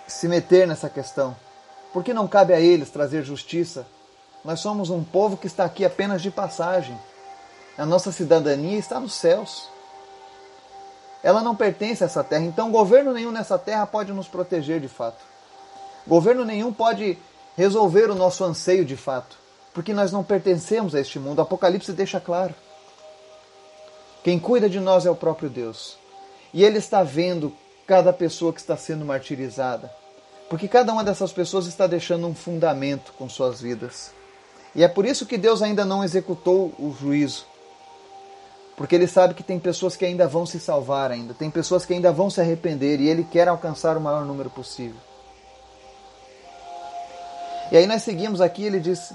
se 0.09 0.29
meter 0.29 0.67
nessa 0.67 0.91
questão, 0.91 1.37
porque 1.93 2.13
não 2.13 2.27
cabe 2.27 2.53
a 2.53 2.61
eles 2.61 2.91
trazer 2.91 3.23
justiça. 3.23 3.87
Nós 4.45 4.59
somos 4.59 4.91
um 4.91 5.05
povo 5.05 5.37
que 5.37 5.47
está 5.47 5.65
aqui 5.65 5.85
apenas 5.85 6.21
de 6.21 6.31
passagem. 6.31 6.99
A 7.77 7.87
nossa 7.87 8.11
cidadania 8.11 8.77
está 8.77 8.99
nos 8.99 9.15
céus. 9.15 9.69
Ela 11.23 11.43
não 11.43 11.57
pertence 11.57 12.03
a 12.03 12.07
essa 12.07 12.23
terra, 12.23 12.45
então 12.45 12.71
governo 12.71 13.13
nenhum 13.13 13.33
nessa 13.33 13.59
terra 13.59 13.87
pode 13.87 14.13
nos 14.13 14.29
proteger 14.29 14.81
de 14.81 14.89
fato. 14.89 15.25
Governo 16.07 16.45
nenhum 16.45 16.73
pode 16.73 17.19
resolver 17.57 18.11
o 18.11 18.15
nosso 18.15 18.45
anseio 18.45 18.85
de 18.85 18.97
fato 18.97 19.37
porque 19.79 19.93
nós 19.93 20.11
não 20.11 20.25
pertencemos 20.25 20.93
a 20.93 21.01
este 21.01 21.21
mundo. 21.21 21.39
O 21.39 21.43
Apocalipse 21.43 21.93
deixa 21.93 22.19
claro. 22.19 22.53
Quem 24.25 24.37
cuida 24.37 24.69
de 24.69 24.81
nós 24.81 25.07
é 25.07 25.11
o 25.11 25.15
próprio 25.15 25.49
Deus. 25.49 25.97
E 26.53 26.65
Ele 26.65 26.79
está 26.79 27.05
vendo 27.05 27.55
cada 27.87 28.13
pessoa 28.13 28.53
que 28.53 28.59
está 28.59 28.77
sendo 28.77 29.05
martirizada. 29.05 29.89
Porque 30.51 30.67
cada 30.67 30.93
uma 30.93 31.05
dessas 31.05 31.33
pessoas 31.33 31.67
está 31.67 31.87
deixando 31.87 32.27
um 32.27 32.35
fundamento 32.35 33.13
com 33.17 33.29
suas 33.29 33.61
vidas. 33.61 34.11
E 34.75 34.83
é 34.83 34.89
por 34.89 35.07
isso 35.07 35.27
que 35.27 35.39
Deus 35.39 35.63
ainda 35.63 35.85
não 35.85 36.03
executou 36.03 36.75
o 36.77 36.93
juízo. 36.99 37.47
Porque 38.79 38.95
Ele 38.95 39.09
sabe 39.09 39.35
que 39.35 39.43
tem 39.43 39.59
pessoas 39.59 39.97
que 39.97 40.07
ainda 40.07 40.27
vão 40.27 40.47
se 40.47 40.59
salvar 40.59 41.11
ainda, 41.11 41.35
tem 41.35 41.51
pessoas 41.51 41.85
que 41.85 41.93
ainda 41.93 42.11
vão 42.11 42.31
se 42.31 42.41
arrepender 42.41 43.01
e 43.01 43.09
Ele 43.09 43.25
quer 43.25 43.49
alcançar 43.49 43.97
o 43.97 44.01
maior 44.01 44.25
número 44.25 44.49
possível. 44.49 44.97
E 47.71 47.77
aí 47.77 47.87
nós 47.87 48.03
seguimos 48.03 48.41
aqui, 48.41 48.65
ele 48.65 48.81
diz: 48.81 49.13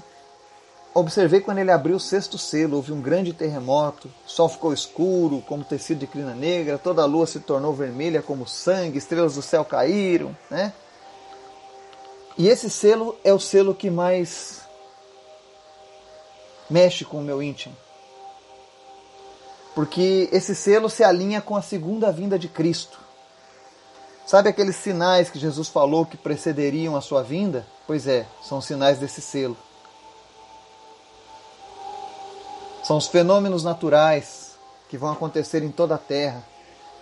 Observei 0.94 1.40
quando 1.40 1.58
ele 1.58 1.72
abriu 1.72 1.96
o 1.96 2.00
sexto 2.00 2.38
selo, 2.38 2.76
houve 2.76 2.92
um 2.92 3.00
grande 3.00 3.32
terremoto, 3.32 4.08
o 4.24 4.30
sol 4.30 4.48
ficou 4.48 4.72
escuro, 4.72 5.42
como 5.48 5.64
tecido 5.64 5.98
de 5.98 6.06
crina 6.06 6.34
negra, 6.34 6.78
toda 6.78 7.02
a 7.02 7.06
lua 7.06 7.26
se 7.26 7.40
tornou 7.40 7.72
vermelha 7.72 8.22
como 8.22 8.46
sangue, 8.46 8.98
estrelas 8.98 9.34
do 9.34 9.42
céu 9.42 9.64
caíram, 9.64 10.36
né? 10.48 10.72
E 12.38 12.48
esse 12.48 12.70
selo 12.70 13.16
é 13.24 13.32
o 13.32 13.40
selo 13.40 13.74
que 13.74 13.90
mais 13.90 14.60
mexe 16.70 17.04
com 17.04 17.18
o 17.18 17.22
meu 17.22 17.42
íntimo. 17.42 17.74
Porque 19.74 20.28
esse 20.32 20.54
selo 20.54 20.88
se 20.88 21.02
alinha 21.02 21.40
com 21.40 21.56
a 21.56 21.62
segunda 21.62 22.12
vinda 22.12 22.38
de 22.38 22.48
Cristo. 22.48 22.98
Sabe 24.26 24.48
aqueles 24.48 24.76
sinais 24.76 25.28
que 25.28 25.38
Jesus 25.38 25.68
falou 25.68 26.06
que 26.06 26.16
precederiam 26.16 26.96
a 26.96 27.00
sua 27.00 27.22
vinda? 27.22 27.66
Pois 27.86 28.06
é, 28.06 28.26
são 28.42 28.60
sinais 28.60 28.98
desse 28.98 29.20
selo. 29.20 29.56
São 32.84 32.96
os 32.96 33.06
fenômenos 33.06 33.64
naturais 33.64 34.52
que 34.88 34.96
vão 34.96 35.10
acontecer 35.10 35.62
em 35.62 35.70
toda 35.70 35.96
a 35.96 35.98
Terra, 35.98 36.44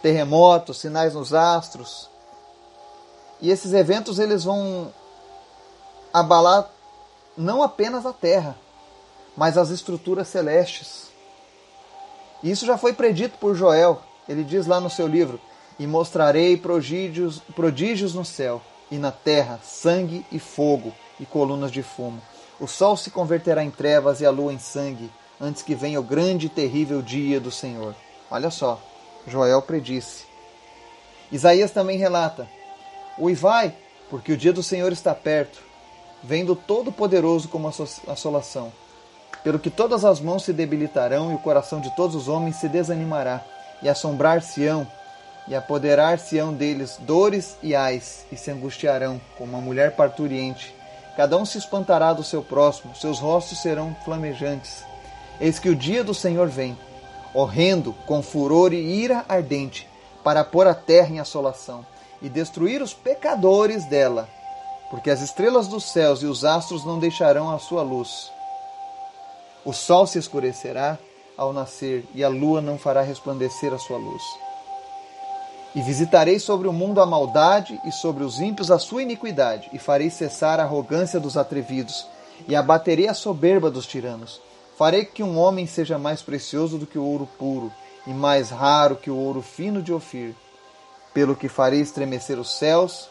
terremotos, 0.00 0.78
sinais 0.78 1.14
nos 1.14 1.34
astros. 1.34 2.08
E 3.40 3.50
esses 3.50 3.72
eventos 3.72 4.18
eles 4.18 4.44
vão 4.44 4.92
abalar 6.12 6.70
não 7.36 7.62
apenas 7.62 8.04
a 8.06 8.12
Terra, 8.12 8.56
mas 9.36 9.56
as 9.56 9.70
estruturas 9.70 10.28
celestes. 10.28 11.11
Isso 12.42 12.66
já 12.66 12.76
foi 12.76 12.92
predito 12.92 13.38
por 13.38 13.54
Joel. 13.54 14.02
Ele 14.28 14.42
diz 14.44 14.66
lá 14.66 14.80
no 14.80 14.90
seu 14.90 15.06
livro: 15.06 15.40
E 15.78 15.86
mostrarei 15.86 16.56
prodígios, 16.56 17.40
prodígios 17.54 18.14
no 18.14 18.24
céu 18.24 18.60
e 18.90 18.98
na 18.98 19.12
terra, 19.12 19.60
sangue 19.62 20.24
e 20.30 20.38
fogo 20.38 20.92
e 21.18 21.24
colunas 21.24 21.70
de 21.70 21.82
fumo. 21.82 22.20
O 22.60 22.66
sol 22.66 22.96
se 22.96 23.10
converterá 23.10 23.64
em 23.64 23.70
trevas 23.70 24.20
e 24.20 24.26
a 24.26 24.30
lua 24.30 24.52
em 24.52 24.58
sangue, 24.58 25.10
antes 25.40 25.62
que 25.62 25.74
venha 25.74 25.98
o 25.98 26.02
grande 26.02 26.46
e 26.46 26.50
terrível 26.50 27.00
dia 27.00 27.40
do 27.40 27.50
Senhor. 27.50 27.94
Olha 28.30 28.50
só, 28.50 28.80
Joel 29.26 29.62
predisse. 29.62 30.24
Isaías 31.30 31.70
também 31.70 31.96
relata: 31.96 32.48
Uivai, 33.18 33.74
porque 34.10 34.32
o 34.32 34.36
dia 34.36 34.52
do 34.52 34.62
Senhor 34.62 34.92
está 34.92 35.14
perto, 35.14 35.62
vendo 36.22 36.54
Todo-Poderoso 36.54 37.48
como 37.48 37.68
assolação. 37.68 38.72
Pelo 39.42 39.58
que 39.58 39.70
todas 39.70 40.04
as 40.04 40.20
mãos 40.20 40.44
se 40.44 40.52
debilitarão 40.52 41.32
e 41.32 41.34
o 41.34 41.38
coração 41.38 41.80
de 41.80 41.94
todos 41.96 42.14
os 42.14 42.28
homens 42.28 42.56
se 42.56 42.68
desanimará, 42.68 43.42
e 43.82 43.88
assombrar-se-ão, 43.88 44.86
e 45.48 45.54
apoderar-se-ão 45.54 46.52
deles 46.52 46.96
dores 47.00 47.56
e 47.62 47.74
ais, 47.74 48.24
e 48.30 48.36
se 48.36 48.50
angustiarão, 48.50 49.20
como 49.36 49.52
uma 49.52 49.60
mulher 49.60 49.96
parturiente. 49.96 50.74
Cada 51.16 51.36
um 51.36 51.44
se 51.44 51.58
espantará 51.58 52.12
do 52.12 52.22
seu 52.22 52.42
próximo, 52.42 52.94
seus 52.94 53.18
rostos 53.18 53.60
serão 53.60 53.96
flamejantes. 54.04 54.84
Eis 55.40 55.58
que 55.58 55.68
o 55.68 55.76
dia 55.76 56.04
do 56.04 56.14
Senhor 56.14 56.48
vem, 56.48 56.78
horrendo, 57.34 57.92
com 58.06 58.22
furor 58.22 58.72
e 58.72 58.76
ira 58.76 59.24
ardente, 59.28 59.88
para 60.22 60.44
pôr 60.44 60.68
a 60.68 60.74
terra 60.74 61.08
em 61.08 61.18
assolação 61.18 61.84
e 62.22 62.28
destruir 62.28 62.80
os 62.80 62.94
pecadores 62.94 63.84
dela, 63.86 64.28
porque 64.88 65.10
as 65.10 65.20
estrelas 65.20 65.66
dos 65.66 65.90
céus 65.90 66.22
e 66.22 66.26
os 66.26 66.44
astros 66.44 66.84
não 66.84 67.00
deixarão 67.00 67.50
a 67.50 67.58
sua 67.58 67.82
luz. 67.82 68.30
O 69.64 69.72
sol 69.72 70.06
se 70.06 70.18
escurecerá 70.18 70.98
ao 71.36 71.52
nascer 71.52 72.04
e 72.14 72.24
a 72.24 72.28
lua 72.28 72.60
não 72.60 72.76
fará 72.76 73.00
resplandecer 73.00 73.72
a 73.72 73.78
sua 73.78 73.96
luz. 73.96 74.22
E 75.74 75.80
visitarei 75.80 76.38
sobre 76.40 76.66
o 76.66 76.72
mundo 76.72 77.00
a 77.00 77.06
maldade 77.06 77.80
e 77.84 77.92
sobre 77.92 78.24
os 78.24 78.40
ímpios 78.40 78.70
a 78.70 78.78
sua 78.78 79.02
iniquidade, 79.02 79.70
e 79.72 79.78
farei 79.78 80.10
cessar 80.10 80.60
a 80.60 80.64
arrogância 80.64 81.18
dos 81.18 81.36
atrevidos, 81.36 82.06
e 82.46 82.54
abaterei 82.54 83.08
a 83.08 83.14
soberba 83.14 83.70
dos 83.70 83.86
tiranos. 83.86 84.40
Farei 84.76 85.04
que 85.04 85.22
um 85.22 85.38
homem 85.38 85.66
seja 85.66 85.96
mais 85.96 86.20
precioso 86.20 86.76
do 86.76 86.86
que 86.86 86.98
o 86.98 87.04
ouro 87.04 87.26
puro, 87.38 87.72
e 88.06 88.10
mais 88.10 88.50
raro 88.50 88.96
que 88.96 89.10
o 89.10 89.16
ouro 89.16 89.40
fino 89.40 89.80
de 89.80 89.94
Ofir. 89.94 90.34
Pelo 91.14 91.36
que 91.36 91.48
farei 91.48 91.80
estremecer 91.80 92.38
os 92.38 92.52
céus, 92.58 93.08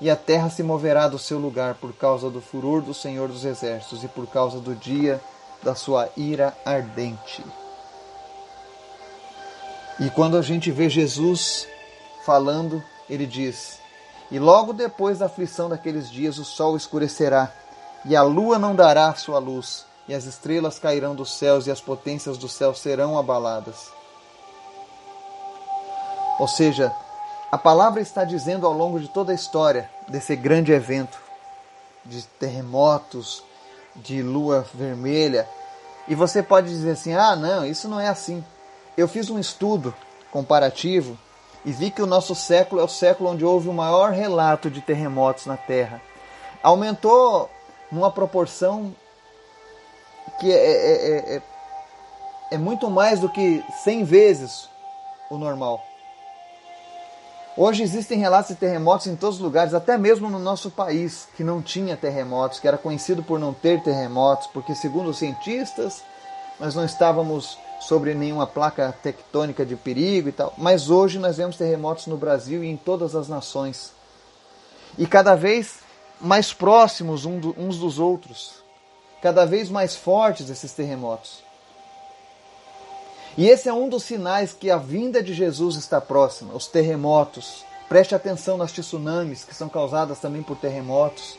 e 0.00 0.08
a 0.08 0.16
terra 0.16 0.48
se 0.48 0.62
moverá 0.62 1.06
do 1.06 1.18
seu 1.18 1.38
lugar 1.38 1.74
por 1.74 1.92
causa 1.92 2.30
do 2.30 2.40
furor 2.40 2.80
do 2.80 2.94
Senhor 2.94 3.28
dos 3.28 3.44
Exércitos 3.44 4.02
e 4.02 4.08
por 4.08 4.26
causa 4.26 4.58
do 4.58 4.74
dia 4.74 5.20
da 5.62 5.74
sua 5.74 6.08
ira 6.16 6.56
ardente. 6.64 7.44
E 9.98 10.08
quando 10.10 10.36
a 10.36 10.42
gente 10.42 10.70
vê 10.70 10.88
Jesus 10.88 11.68
falando, 12.24 12.82
ele 13.08 13.26
diz: 13.26 13.78
E 14.30 14.38
logo 14.38 14.72
depois 14.72 15.18
da 15.18 15.26
aflição 15.26 15.68
daqueles 15.68 16.10
dias 16.10 16.38
o 16.38 16.44
sol 16.44 16.76
escurecerá, 16.76 17.52
e 18.04 18.16
a 18.16 18.22
lua 18.22 18.58
não 18.58 18.74
dará 18.74 19.14
sua 19.14 19.38
luz, 19.38 19.84
e 20.08 20.14
as 20.14 20.24
estrelas 20.24 20.78
cairão 20.78 21.14
dos 21.14 21.32
céus, 21.32 21.66
e 21.66 21.70
as 21.70 21.80
potências 21.80 22.38
do 22.38 22.48
céu 22.48 22.74
serão 22.74 23.18
abaladas. 23.18 23.92
Ou 26.38 26.48
seja, 26.48 26.90
a 27.52 27.58
palavra 27.58 28.00
está 28.00 28.24
dizendo 28.24 28.66
ao 28.66 28.72
longo 28.72 28.98
de 28.98 29.08
toda 29.08 29.32
a 29.32 29.34
história 29.34 29.90
desse 30.08 30.34
grande 30.34 30.72
evento 30.72 31.18
de 32.06 32.22
terremotos, 32.22 33.44
de 33.96 34.22
lua 34.22 34.66
vermelha, 34.74 35.48
e 36.08 36.14
você 36.14 36.42
pode 36.42 36.68
dizer 36.68 36.92
assim: 36.92 37.14
ah, 37.14 37.36
não, 37.36 37.64
isso 37.64 37.88
não 37.88 38.00
é 38.00 38.08
assim. 38.08 38.44
Eu 38.96 39.06
fiz 39.06 39.30
um 39.30 39.38
estudo 39.38 39.94
comparativo 40.30 41.16
e 41.64 41.72
vi 41.72 41.90
que 41.90 42.02
o 42.02 42.06
nosso 42.06 42.34
século 42.34 42.80
é 42.80 42.84
o 42.84 42.88
século 42.88 43.30
onde 43.30 43.44
houve 43.44 43.68
o 43.68 43.72
maior 43.72 44.12
relato 44.12 44.70
de 44.70 44.80
terremotos 44.80 45.46
na 45.46 45.56
Terra. 45.56 46.00
Aumentou 46.62 47.50
numa 47.90 48.10
proporção 48.10 48.94
que 50.38 50.50
é, 50.50 50.56
é, 50.56 50.92
é, 50.92 51.36
é, 51.36 51.42
é 52.52 52.58
muito 52.58 52.90
mais 52.90 53.20
do 53.20 53.28
que 53.28 53.62
100 53.84 54.04
vezes 54.04 54.68
o 55.30 55.36
normal. 55.36 55.82
Hoje 57.56 57.82
existem 57.82 58.18
relatos 58.18 58.50
de 58.50 58.54
terremotos 58.54 59.08
em 59.08 59.16
todos 59.16 59.36
os 59.36 59.42
lugares, 59.42 59.74
até 59.74 59.98
mesmo 59.98 60.30
no 60.30 60.38
nosso 60.38 60.70
país, 60.70 61.28
que 61.36 61.42
não 61.42 61.60
tinha 61.60 61.96
terremotos, 61.96 62.60
que 62.60 62.68
era 62.68 62.78
conhecido 62.78 63.22
por 63.22 63.40
não 63.40 63.52
ter 63.52 63.82
terremotos, 63.82 64.46
porque, 64.46 64.74
segundo 64.74 65.10
os 65.10 65.18
cientistas, 65.18 66.02
nós 66.60 66.74
não 66.74 66.84
estávamos 66.84 67.58
sobre 67.80 68.14
nenhuma 68.14 68.46
placa 68.46 68.94
tectônica 69.02 69.66
de 69.66 69.74
perigo 69.74 70.28
e 70.28 70.32
tal. 70.32 70.54
Mas 70.56 70.90
hoje 70.90 71.18
nós 71.18 71.38
vemos 71.38 71.56
terremotos 71.56 72.06
no 72.06 72.16
Brasil 72.16 72.62
e 72.62 72.68
em 72.68 72.76
todas 72.76 73.16
as 73.16 73.28
nações. 73.28 73.92
E 74.96 75.06
cada 75.06 75.34
vez 75.34 75.80
mais 76.20 76.52
próximos 76.52 77.24
uns 77.24 77.78
dos 77.78 77.98
outros. 77.98 78.62
Cada 79.22 79.44
vez 79.44 79.68
mais 79.70 79.96
fortes 79.96 80.48
esses 80.50 80.72
terremotos. 80.72 81.42
E 83.36 83.48
esse 83.48 83.68
é 83.68 83.72
um 83.72 83.88
dos 83.88 84.02
sinais 84.02 84.52
que 84.52 84.70
a 84.70 84.76
vinda 84.76 85.22
de 85.22 85.32
Jesus 85.32 85.76
está 85.76 86.00
próxima, 86.00 86.54
os 86.54 86.66
terremotos. 86.66 87.64
Preste 87.88 88.14
atenção 88.14 88.56
nas 88.56 88.72
tsunamis, 88.72 89.44
que 89.44 89.54
são 89.54 89.68
causadas 89.68 90.18
também 90.18 90.42
por 90.42 90.56
terremotos. 90.56 91.38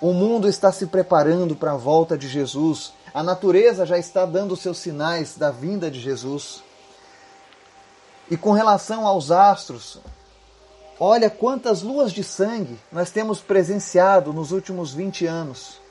O 0.00 0.12
mundo 0.12 0.48
está 0.48 0.70
se 0.70 0.86
preparando 0.86 1.56
para 1.56 1.72
a 1.72 1.76
volta 1.76 2.18
de 2.18 2.28
Jesus. 2.28 2.92
A 3.14 3.22
natureza 3.22 3.86
já 3.86 3.98
está 3.98 4.26
dando 4.26 4.56
seus 4.56 4.78
sinais 4.78 5.36
da 5.36 5.50
vinda 5.50 5.90
de 5.90 6.00
Jesus. 6.00 6.62
E 8.30 8.36
com 8.36 8.52
relação 8.52 9.06
aos 9.06 9.30
astros, 9.30 10.00
olha 10.98 11.30
quantas 11.30 11.82
luas 11.82 12.12
de 12.12 12.22
sangue 12.22 12.78
nós 12.90 13.10
temos 13.10 13.40
presenciado 13.40 14.32
nos 14.32 14.52
últimos 14.52 14.92
20 14.92 15.26
anos. 15.26 15.85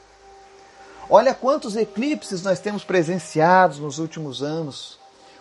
Olha 1.09 1.33
quantos 1.33 1.75
eclipses 1.75 2.41
nós 2.41 2.59
temos 2.59 2.83
presenciados 2.83 3.79
nos 3.79 3.99
últimos 3.99 4.41
anos. 4.41 4.97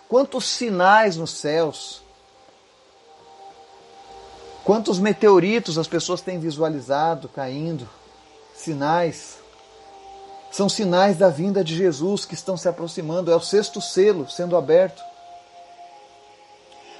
Quantos 0.07 0.45
sinais 0.45 1.17
nos 1.17 1.31
céus. 1.31 2.03
Quantos 4.63 4.99
meteoritos 4.99 5.77
as 5.77 5.87
pessoas 5.87 6.21
têm 6.21 6.39
visualizado 6.39 7.27
caindo. 7.29 7.89
Sinais. 8.55 9.37
São 10.51 10.69
sinais 10.69 11.17
da 11.17 11.29
vinda 11.29 11.63
de 11.63 11.75
Jesus 11.75 12.23
que 12.23 12.33
estão 12.33 12.55
se 12.55 12.69
aproximando, 12.69 13.29
é 13.29 13.35
o 13.35 13.41
sexto 13.41 13.81
selo 13.81 14.29
sendo 14.29 14.55
aberto. 14.55 15.03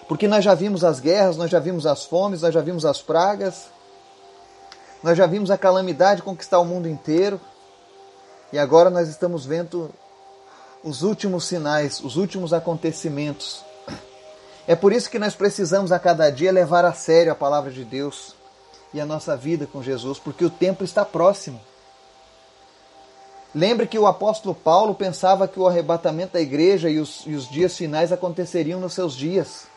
Porque 0.07 0.27
nós 0.27 0.43
já 0.43 0.53
vimos 0.53 0.83
as 0.83 0.99
guerras, 0.99 1.37
nós 1.37 1.49
já 1.49 1.59
vimos 1.59 1.85
as 1.85 2.03
fomes, 2.03 2.41
nós 2.41 2.53
já 2.53 2.61
vimos 2.61 2.85
as 2.85 3.01
pragas, 3.01 3.67
nós 5.01 5.17
já 5.17 5.25
vimos 5.25 5.49
a 5.49 5.57
calamidade 5.57 6.21
conquistar 6.21 6.59
o 6.59 6.65
mundo 6.65 6.89
inteiro. 6.89 7.39
E 8.55 8.57
agora 8.57 8.89
nós 8.89 9.09
estamos 9.09 9.45
vendo 9.45 9.91
os 10.81 11.03
últimos 11.03 11.43
sinais, 11.43 11.99
os 11.99 12.15
últimos 12.15 12.53
acontecimentos. 12.53 13.65
É 14.65 14.73
por 14.73 14.93
isso 14.93 15.09
que 15.09 15.19
nós 15.19 15.35
precisamos 15.35 15.91
a 15.91 15.99
cada 15.99 16.29
dia 16.29 16.53
levar 16.53 16.85
a 16.85 16.93
sério 16.93 17.33
a 17.33 17.35
palavra 17.35 17.69
de 17.69 17.83
Deus 17.83 18.33
e 18.93 19.01
a 19.01 19.05
nossa 19.05 19.35
vida 19.35 19.67
com 19.67 19.83
Jesus, 19.83 20.19
porque 20.19 20.45
o 20.45 20.49
tempo 20.49 20.85
está 20.85 21.03
próximo. 21.03 21.59
Lembre 23.53 23.87
que 23.87 23.99
o 23.99 24.07
apóstolo 24.07 24.55
Paulo 24.55 24.95
pensava 24.95 25.49
que 25.49 25.59
o 25.59 25.67
arrebatamento 25.67 26.31
da 26.31 26.39
igreja 26.39 26.89
e 26.89 26.97
os, 26.97 27.23
e 27.25 27.35
os 27.35 27.49
dias 27.49 27.75
finais 27.75 28.13
aconteceriam 28.13 28.79
nos 28.79 28.93
seus 28.93 29.17
dias. 29.17 29.67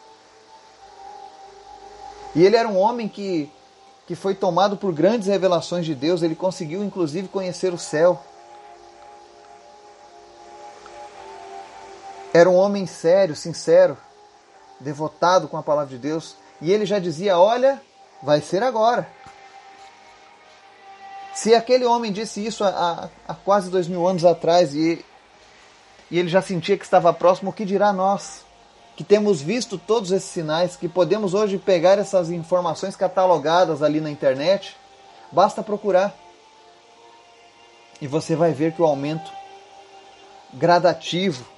E 2.32 2.46
ele 2.46 2.54
era 2.54 2.68
um 2.68 2.78
homem 2.78 3.08
que, 3.08 3.50
que 4.06 4.14
foi 4.14 4.36
tomado 4.36 4.76
por 4.76 4.92
grandes 4.92 5.26
revelações 5.26 5.84
de 5.84 5.96
Deus, 5.96 6.22
ele 6.22 6.36
conseguiu 6.36 6.84
inclusive 6.84 7.26
conhecer 7.26 7.74
o 7.74 7.78
céu. 7.78 8.22
Era 12.38 12.48
um 12.48 12.54
homem 12.54 12.86
sério, 12.86 13.34
sincero, 13.34 13.98
devotado 14.78 15.48
com 15.48 15.56
a 15.56 15.62
palavra 15.62 15.90
de 15.90 15.98
Deus, 15.98 16.36
e 16.60 16.70
ele 16.70 16.86
já 16.86 17.00
dizia: 17.00 17.36
Olha, 17.36 17.82
vai 18.22 18.40
ser 18.40 18.62
agora. 18.62 19.08
Se 21.34 21.52
aquele 21.52 21.84
homem 21.84 22.12
disse 22.12 22.46
isso 22.46 22.62
há, 22.62 23.10
há 23.26 23.34
quase 23.34 23.68
dois 23.70 23.88
mil 23.88 24.06
anos 24.06 24.24
atrás 24.24 24.72
e, 24.72 25.04
e 26.08 26.16
ele 26.16 26.28
já 26.28 26.40
sentia 26.40 26.78
que 26.78 26.84
estava 26.84 27.12
próximo, 27.12 27.50
o 27.50 27.52
que 27.52 27.64
dirá 27.64 27.92
nós? 27.92 28.44
Que 28.94 29.02
temos 29.02 29.42
visto 29.42 29.76
todos 29.76 30.12
esses 30.12 30.30
sinais, 30.30 30.76
que 30.76 30.88
podemos 30.88 31.34
hoje 31.34 31.58
pegar 31.58 31.98
essas 31.98 32.30
informações 32.30 32.94
catalogadas 32.94 33.82
ali 33.82 34.00
na 34.00 34.12
internet, 34.12 34.76
basta 35.32 35.60
procurar. 35.60 36.14
E 38.00 38.06
você 38.06 38.36
vai 38.36 38.52
ver 38.52 38.74
que 38.74 38.80
o 38.80 38.86
aumento 38.86 39.28
gradativo, 40.54 41.57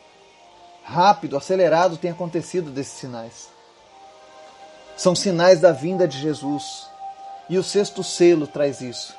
rápido, 0.91 1.37
acelerado 1.37 1.97
tem 1.97 2.11
acontecido 2.11 2.71
desses 2.71 2.95
sinais. 2.95 3.49
São 4.97 5.15
sinais 5.15 5.61
da 5.61 5.73
vinda 5.73 6.07
de 6.07 6.19
Jesus. 6.19 6.89
E 7.49 7.57
o 7.57 7.63
sexto 7.63 8.03
selo 8.03 8.47
traz 8.47 8.81
isso. 8.81 9.15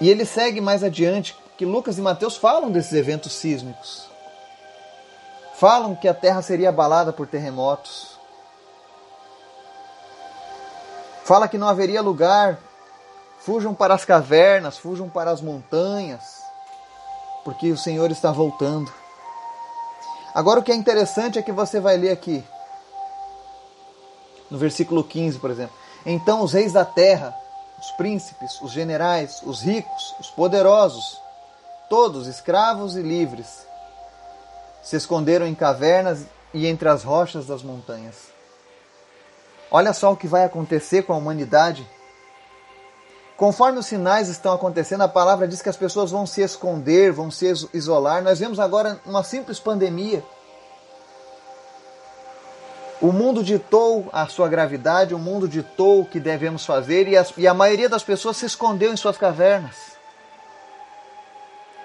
E 0.00 0.08
ele 0.08 0.24
segue 0.24 0.60
mais 0.60 0.82
adiante 0.82 1.36
que 1.56 1.66
Lucas 1.66 1.98
e 1.98 2.02
Mateus 2.02 2.36
falam 2.36 2.70
desses 2.70 2.92
eventos 2.92 3.32
sísmicos. 3.32 4.06
Falam 5.54 5.94
que 5.94 6.08
a 6.08 6.14
terra 6.14 6.40
seria 6.40 6.68
abalada 6.68 7.12
por 7.12 7.26
terremotos. 7.26 8.18
Fala 11.24 11.48
que 11.48 11.58
não 11.58 11.68
haveria 11.68 12.00
lugar. 12.00 12.58
Fujam 13.40 13.74
para 13.74 13.94
as 13.94 14.04
cavernas, 14.04 14.78
fujam 14.78 15.08
para 15.08 15.30
as 15.30 15.40
montanhas, 15.40 16.37
porque 17.48 17.72
o 17.72 17.78
Senhor 17.78 18.10
está 18.10 18.30
voltando. 18.30 18.92
Agora 20.34 20.60
o 20.60 20.62
que 20.62 20.70
é 20.70 20.74
interessante 20.74 21.38
é 21.38 21.42
que 21.42 21.50
você 21.50 21.80
vai 21.80 21.96
ler 21.96 22.10
aqui, 22.10 22.44
no 24.50 24.58
versículo 24.58 25.02
15, 25.02 25.38
por 25.38 25.50
exemplo. 25.50 25.74
Então 26.04 26.42
os 26.42 26.52
reis 26.52 26.74
da 26.74 26.84
terra 26.84 27.34
os 27.80 27.90
príncipes, 27.92 28.60
os 28.60 28.70
generais, 28.70 29.40
os 29.46 29.62
ricos, 29.62 30.14
os 30.20 30.28
poderosos, 30.28 31.18
todos 31.88 32.26
escravos 32.26 32.96
e 32.96 33.00
livres, 33.00 33.66
se 34.82 34.96
esconderam 34.96 35.46
em 35.46 35.54
cavernas 35.54 36.26
e 36.52 36.66
entre 36.66 36.86
as 36.86 37.02
rochas 37.02 37.46
das 37.46 37.62
montanhas. 37.62 38.16
Olha 39.70 39.94
só 39.94 40.12
o 40.12 40.16
que 40.18 40.26
vai 40.26 40.44
acontecer 40.44 41.04
com 41.04 41.14
a 41.14 41.16
humanidade. 41.16 41.88
Conforme 43.38 43.78
os 43.78 43.86
sinais 43.86 44.28
estão 44.28 44.52
acontecendo, 44.52 45.00
a 45.00 45.08
palavra 45.08 45.48
diz 45.48 45.62
que 45.62 45.68
as 45.70 45.76
pessoas 45.76 46.10
vão 46.10 46.26
se 46.26 46.42
esconder, 46.42 47.12
vão 47.12 47.30
se 47.30 47.46
isolar. 47.72 48.22
Nós 48.22 48.38
vemos 48.38 48.60
agora 48.60 49.00
uma 49.06 49.24
simples 49.24 49.58
pandemia 49.58 50.22
o 53.00 53.12
mundo 53.12 53.44
ditou 53.44 54.08
a 54.12 54.26
sua 54.26 54.48
gravidade, 54.48 55.14
o 55.14 55.18
mundo 55.18 55.48
ditou 55.48 56.00
o 56.00 56.04
que 56.04 56.18
devemos 56.18 56.66
fazer 56.66 57.06
e, 57.06 57.16
as, 57.16 57.32
e 57.36 57.46
a 57.46 57.54
maioria 57.54 57.88
das 57.88 58.02
pessoas 58.02 58.36
se 58.36 58.46
escondeu 58.46 58.92
em 58.92 58.96
suas 58.96 59.16
cavernas. 59.16 59.96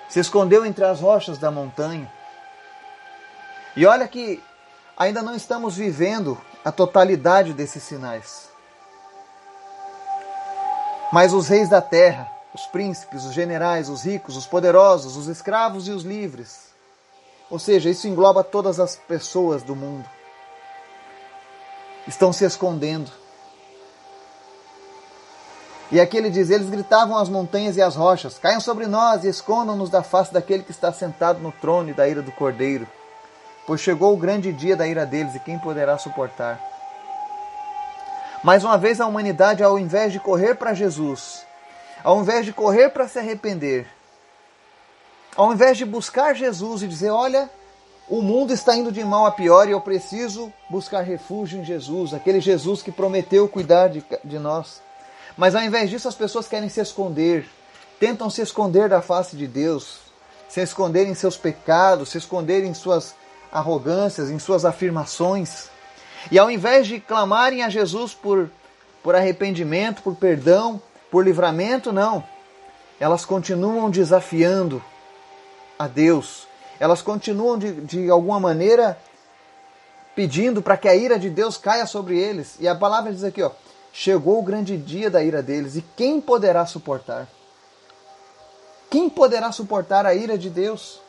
Se 0.10 0.20
escondeu 0.20 0.66
entre 0.66 0.84
as 0.84 1.00
rochas 1.00 1.38
da 1.38 1.52
montanha. 1.52 2.12
E 3.76 3.86
olha 3.86 4.08
que 4.08 4.42
ainda 4.98 5.22
não 5.22 5.36
estamos 5.36 5.76
vivendo 5.76 6.40
a 6.66 6.72
totalidade 6.72 7.54
desses 7.54 7.84
sinais. 7.84 8.50
Mas 11.14 11.32
os 11.32 11.48
reis 11.48 11.70
da 11.70 11.80
terra, 11.80 12.28
os 12.56 12.66
príncipes, 12.66 13.24
os 13.24 13.34
generais, 13.36 13.88
os 13.88 14.04
ricos, 14.04 14.36
os 14.36 14.48
poderosos, 14.48 15.16
os 15.16 15.28
escravos 15.28 15.88
e 15.88 15.92
os 15.92 16.02
livres, 16.02 16.74
ou 17.52 17.60
seja, 17.60 17.88
isso 17.88 18.08
engloba 18.08 18.44
todas 18.44 18.80
as 18.80 18.96
pessoas 18.96 19.62
do 19.62 19.76
mundo, 19.76 20.10
estão 22.08 22.34
se 22.34 22.44
escondendo. 22.44 23.12
E 25.92 26.02
aqui 26.02 26.18
ele 26.18 26.32
diz: 26.32 26.50
Eles 26.50 26.68
gritavam 26.68 27.16
às 27.16 27.30
montanhas 27.30 27.78
e 27.78 27.82
às 27.84 27.96
rochas: 27.96 28.40
Caiam 28.40 28.60
sobre 28.60 28.88
nós 28.88 29.24
e 29.24 29.28
escondam-nos 29.28 29.92
da 29.92 30.02
face 30.02 30.34
daquele 30.34 30.64
que 30.64 30.72
está 30.72 30.92
sentado 30.92 31.40
no 31.40 31.52
trono 31.52 31.92
e 31.92 31.94
da 31.94 32.10
ira 32.10 32.24
do 32.24 32.32
cordeiro. 32.32 32.88
Pois 33.68 33.82
chegou 33.82 34.16
o 34.16 34.18
grande 34.18 34.52
dia 34.52 34.76
da 34.76 34.88
ira 34.88 35.06
deles, 35.06 35.36
e 35.36 35.40
quem 35.40 35.60
poderá 35.60 35.96
suportar? 36.00 36.73
Mais 38.44 38.64
uma 38.64 38.78
vez, 38.78 39.00
a 39.00 39.08
humanidade, 39.08 39.64
ao 39.64 39.80
invés 39.80 40.12
de 40.12 40.20
correr 40.20 40.56
para 40.56 40.74
Jesus, 40.74 41.46
ao 42.04 42.20
invés 42.20 42.46
de 42.46 42.52
correr 42.52 42.90
para 42.90 43.08
se 43.08 43.18
arrepender, 43.18 43.88
ao 45.36 45.54
invés 45.54 45.78
de 45.78 45.86
buscar 45.86 46.36
Jesus 46.36 46.84
e 46.84 46.88
dizer: 46.88 47.10
Olha, 47.10 47.50
o 48.10 48.22
mundo 48.22 48.52
está 48.52 48.76
indo 48.76 48.92
de 48.92 49.02
mal 49.02 49.26
a 49.26 49.32
pior 49.32 49.68
e 49.68 49.72
eu 49.72 49.80
preciso 49.80 50.52
buscar 50.70 51.02
refúgio 51.02 51.62
em 51.62 51.64
Jesus, 51.64 52.14
aquele 52.14 52.42
Jesus 52.42 52.82
que 52.82 52.92
prometeu 52.92 53.48
cuidar 53.48 53.88
de, 53.88 54.04
de 54.26 54.38
nós. 54.38 54.82
Mas 55.38 55.56
ao 55.56 55.64
invés 55.64 55.90
disso, 55.90 56.10
as 56.10 56.16
pessoas 56.16 56.48
querem 56.48 56.68
se 56.68 56.82
esconder, 56.82 57.48
tentam 57.98 58.30
se 58.30 58.42
esconder 58.42 58.90
da 58.90 59.02
face 59.02 59.38
de 59.38 59.48
Deus, 59.48 60.00
se 60.50 60.60
esconder 60.62 61.08
em 61.08 61.16
seus 61.16 61.38
pecados, 61.38 62.10
se 62.10 62.18
esconder 62.18 62.66
em 62.66 62.74
suas 62.74 63.16
arrogâncias, 63.52 64.30
em 64.30 64.38
suas 64.38 64.66
afirmações. 64.66 65.72
E 66.32 66.40
ao 66.40 66.50
invés 66.50 66.88
de 66.88 67.00
clamarem 67.00 67.64
a 67.64 67.70
Jesus 67.70 68.14
por, 68.14 68.50
por 69.02 69.16
arrependimento, 69.16 70.02
por 70.02 70.16
perdão, 70.16 70.82
por 71.12 71.24
livramento, 71.24 71.92
não. 71.92 72.24
Elas 73.00 73.26
continuam 73.26 73.90
desafiando 73.90 74.84
a 75.78 75.88
Deus. 75.88 76.48
Elas 76.80 77.02
continuam, 77.02 77.58
de, 77.58 77.72
de 77.82 78.10
alguma 78.10 78.40
maneira, 78.40 78.98
pedindo 80.16 80.62
para 80.62 80.78
que 80.78 80.88
a 80.88 80.96
ira 80.96 81.20
de 81.20 81.30
Deus 81.30 81.58
caia 81.58 81.86
sobre 81.86 82.18
eles. 82.18 82.56
E 82.60 82.68
a 82.68 82.76
palavra 82.76 83.12
diz 83.12 83.24
aqui, 83.24 83.42
ó, 83.42 83.52
chegou 83.92 84.40
o 84.40 84.44
grande 84.44 84.78
dia 84.78 85.10
da 85.10 85.24
ira 85.24 85.42
deles, 85.42 85.76
e 85.76 85.86
quem 85.96 86.20
poderá 86.20 86.66
suportar? 86.66 87.28
Quem 88.90 89.10
poderá 89.10 89.52
suportar 89.52 90.06
a 90.06 90.14
ira 90.14 90.38
de 90.38 90.50
Deus? 90.50 91.00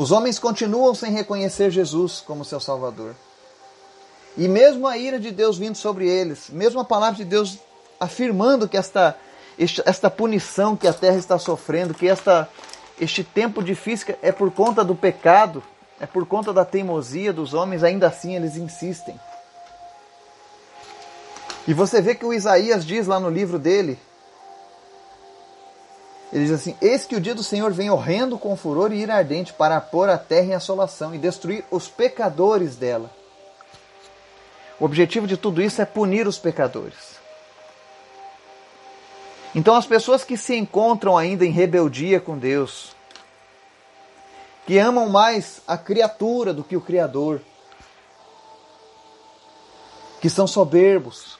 Os 0.00 0.10
homens 0.10 0.38
continuam 0.38 0.94
sem 0.94 1.12
reconhecer 1.12 1.70
Jesus 1.70 2.24
como 2.26 2.42
seu 2.42 2.58
Salvador. 2.58 3.14
E 4.34 4.48
mesmo 4.48 4.88
a 4.88 4.96
ira 4.96 5.20
de 5.20 5.30
Deus 5.30 5.58
vindo 5.58 5.74
sobre 5.74 6.08
eles, 6.08 6.48
mesmo 6.48 6.80
a 6.80 6.84
palavra 6.86 7.16
de 7.16 7.24
Deus 7.26 7.58
afirmando 8.00 8.66
que 8.66 8.78
esta, 8.78 9.14
esta 9.58 10.08
punição 10.08 10.74
que 10.74 10.88
a 10.88 10.94
terra 10.94 11.18
está 11.18 11.38
sofrendo, 11.38 11.92
que 11.92 12.08
esta, 12.08 12.48
este 12.98 13.22
tempo 13.22 13.62
difícil 13.62 14.16
é 14.22 14.32
por 14.32 14.50
conta 14.50 14.82
do 14.82 14.94
pecado, 14.94 15.62
é 16.00 16.06
por 16.06 16.24
conta 16.24 16.50
da 16.50 16.64
teimosia 16.64 17.30
dos 17.30 17.52
homens, 17.52 17.84
ainda 17.84 18.06
assim 18.06 18.34
eles 18.34 18.56
insistem. 18.56 19.20
E 21.68 21.74
você 21.74 22.00
vê 22.00 22.14
que 22.14 22.24
o 22.24 22.32
Isaías 22.32 22.86
diz 22.86 23.06
lá 23.06 23.20
no 23.20 23.28
livro 23.28 23.58
dele, 23.58 23.98
ele 26.32 26.44
diz 26.44 26.52
assim: 26.52 26.76
Eis 26.80 27.04
que 27.04 27.16
o 27.16 27.20
dia 27.20 27.34
do 27.34 27.42
Senhor 27.42 27.72
vem 27.72 27.90
horrendo 27.90 28.38
com 28.38 28.56
furor 28.56 28.92
e 28.92 28.98
ira 28.98 29.16
ardente 29.16 29.52
para 29.52 29.80
pôr 29.80 30.08
a 30.08 30.16
terra 30.16 30.46
em 30.46 30.54
assolação 30.54 31.14
e 31.14 31.18
destruir 31.18 31.64
os 31.70 31.88
pecadores 31.88 32.76
dela. 32.76 33.10
O 34.78 34.84
objetivo 34.84 35.26
de 35.26 35.36
tudo 35.36 35.60
isso 35.60 35.82
é 35.82 35.84
punir 35.84 36.26
os 36.26 36.38
pecadores. 36.38 37.18
Então, 39.54 39.74
as 39.74 39.84
pessoas 39.84 40.22
que 40.22 40.36
se 40.36 40.56
encontram 40.56 41.18
ainda 41.18 41.44
em 41.44 41.50
rebeldia 41.50 42.20
com 42.20 42.38
Deus, 42.38 42.94
que 44.64 44.78
amam 44.78 45.08
mais 45.08 45.60
a 45.66 45.76
criatura 45.76 46.54
do 46.54 46.62
que 46.62 46.76
o 46.76 46.80
Criador, 46.80 47.40
que 50.20 50.30
são 50.30 50.46
soberbos, 50.46 51.38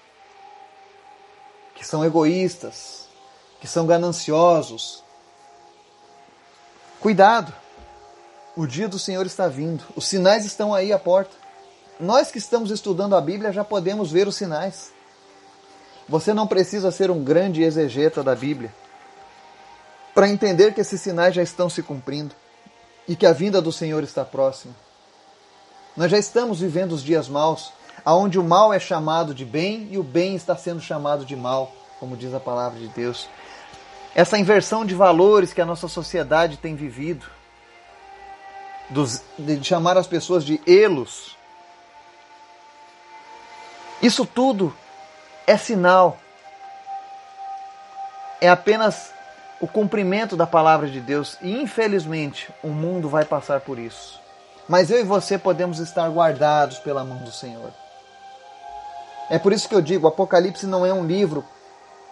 que 1.76 1.86
são 1.86 2.04
egoístas, 2.04 2.99
que 3.60 3.68
são 3.68 3.86
gananciosos. 3.86 5.02
Cuidado! 7.00 7.52
O 8.56 8.66
dia 8.66 8.88
do 8.88 8.98
Senhor 8.98 9.24
está 9.26 9.46
vindo. 9.48 9.84
Os 9.94 10.06
sinais 10.06 10.44
estão 10.44 10.74
aí 10.74 10.92
à 10.92 10.98
porta. 10.98 11.36
Nós 11.98 12.30
que 12.30 12.38
estamos 12.38 12.70
estudando 12.70 13.14
a 13.14 13.20
Bíblia 13.20 13.52
já 13.52 13.62
podemos 13.62 14.10
ver 14.10 14.26
os 14.26 14.36
sinais. 14.36 14.92
Você 16.08 16.34
não 16.34 16.46
precisa 16.46 16.90
ser 16.90 17.10
um 17.10 17.22
grande 17.22 17.62
exegeta 17.62 18.22
da 18.22 18.34
Bíblia 18.34 18.74
para 20.14 20.28
entender 20.28 20.74
que 20.74 20.80
esses 20.80 21.00
sinais 21.00 21.34
já 21.34 21.42
estão 21.42 21.70
se 21.70 21.82
cumprindo 21.82 22.34
e 23.06 23.14
que 23.14 23.26
a 23.26 23.32
vinda 23.32 23.62
do 23.62 23.70
Senhor 23.70 24.02
está 24.02 24.24
próxima. 24.24 24.74
Nós 25.96 26.10
já 26.10 26.18
estamos 26.18 26.60
vivendo 26.60 26.92
os 26.92 27.02
dias 27.02 27.28
maus, 27.28 27.72
aonde 28.04 28.38
o 28.38 28.44
mal 28.44 28.72
é 28.72 28.80
chamado 28.80 29.34
de 29.34 29.44
bem 29.44 29.88
e 29.90 29.98
o 29.98 30.02
bem 30.02 30.34
está 30.34 30.56
sendo 30.56 30.80
chamado 30.80 31.24
de 31.24 31.36
mal, 31.36 31.72
como 31.98 32.16
diz 32.16 32.34
a 32.34 32.40
palavra 32.40 32.78
de 32.78 32.88
Deus. 32.88 33.28
Essa 34.14 34.38
inversão 34.38 34.84
de 34.84 34.94
valores 34.94 35.52
que 35.52 35.60
a 35.60 35.66
nossa 35.66 35.86
sociedade 35.86 36.56
tem 36.56 36.74
vivido, 36.74 37.26
dos, 38.88 39.22
de 39.38 39.62
chamar 39.62 39.96
as 39.96 40.06
pessoas 40.06 40.44
de 40.44 40.60
elos, 40.66 41.36
isso 44.02 44.26
tudo 44.26 44.74
é 45.46 45.56
sinal, 45.56 46.18
é 48.40 48.48
apenas 48.48 49.12
o 49.60 49.68
cumprimento 49.68 50.36
da 50.36 50.46
palavra 50.46 50.88
de 50.88 51.00
Deus 51.00 51.36
e 51.42 51.60
infelizmente 51.60 52.52
o 52.62 52.68
mundo 52.68 53.08
vai 53.08 53.24
passar 53.24 53.60
por 53.60 53.78
isso. 53.78 54.18
Mas 54.66 54.90
eu 54.90 54.98
e 55.00 55.04
você 55.04 55.36
podemos 55.36 55.78
estar 55.78 56.08
guardados 56.08 56.78
pela 56.78 57.04
mão 57.04 57.18
do 57.18 57.30
Senhor. 57.30 57.70
É 59.28 59.38
por 59.38 59.52
isso 59.52 59.68
que 59.68 59.74
eu 59.74 59.82
digo: 59.82 60.06
Apocalipse 60.06 60.66
não 60.66 60.86
é 60.86 60.92
um 60.92 61.06
livro 61.06 61.44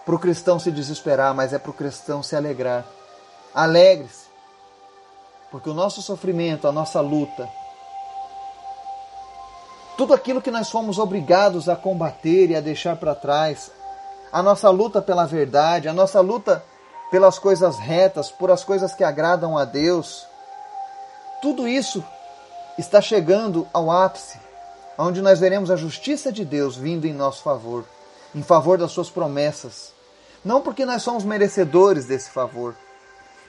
para 0.09 0.15
o 0.15 0.19
cristão 0.19 0.57
se 0.57 0.71
desesperar, 0.71 1.35
mas 1.35 1.53
é 1.53 1.59
para 1.59 1.69
o 1.69 1.73
cristão 1.73 2.23
se 2.23 2.35
alegrar. 2.35 2.83
Alegre-se, 3.53 4.25
porque 5.51 5.69
o 5.69 5.73
nosso 5.75 6.01
sofrimento, 6.01 6.67
a 6.67 6.71
nossa 6.71 6.99
luta, 6.99 7.47
tudo 9.95 10.11
aquilo 10.15 10.41
que 10.41 10.49
nós 10.49 10.71
fomos 10.71 10.97
obrigados 10.97 11.69
a 11.69 11.75
combater 11.75 12.49
e 12.49 12.55
a 12.55 12.59
deixar 12.59 12.95
para 12.95 13.13
trás, 13.13 13.69
a 14.31 14.41
nossa 14.41 14.67
luta 14.71 14.99
pela 14.99 15.27
verdade, 15.27 15.87
a 15.87 15.93
nossa 15.93 16.19
luta 16.21 16.65
pelas 17.11 17.37
coisas 17.37 17.77
retas, 17.77 18.31
por 18.31 18.49
as 18.49 18.63
coisas 18.63 18.95
que 18.95 19.03
agradam 19.03 19.59
a 19.59 19.63
Deus, 19.63 20.25
tudo 21.39 21.67
isso 21.67 22.03
está 22.79 22.99
chegando 22.99 23.67
ao 23.71 23.91
ápice 23.91 24.39
onde 24.97 25.21
nós 25.21 25.39
veremos 25.39 25.69
a 25.69 25.75
justiça 25.75 26.31
de 26.31 26.43
Deus 26.43 26.75
vindo 26.75 27.05
em 27.05 27.13
nosso 27.13 27.43
favor, 27.43 27.85
em 28.33 28.41
favor 28.41 28.79
das 28.79 28.91
suas 28.91 29.11
promessas. 29.11 29.98
Não 30.43 30.61
porque 30.61 30.85
nós 30.85 31.01
somos 31.01 31.23
merecedores 31.23 32.05
desse 32.05 32.29
favor, 32.29 32.75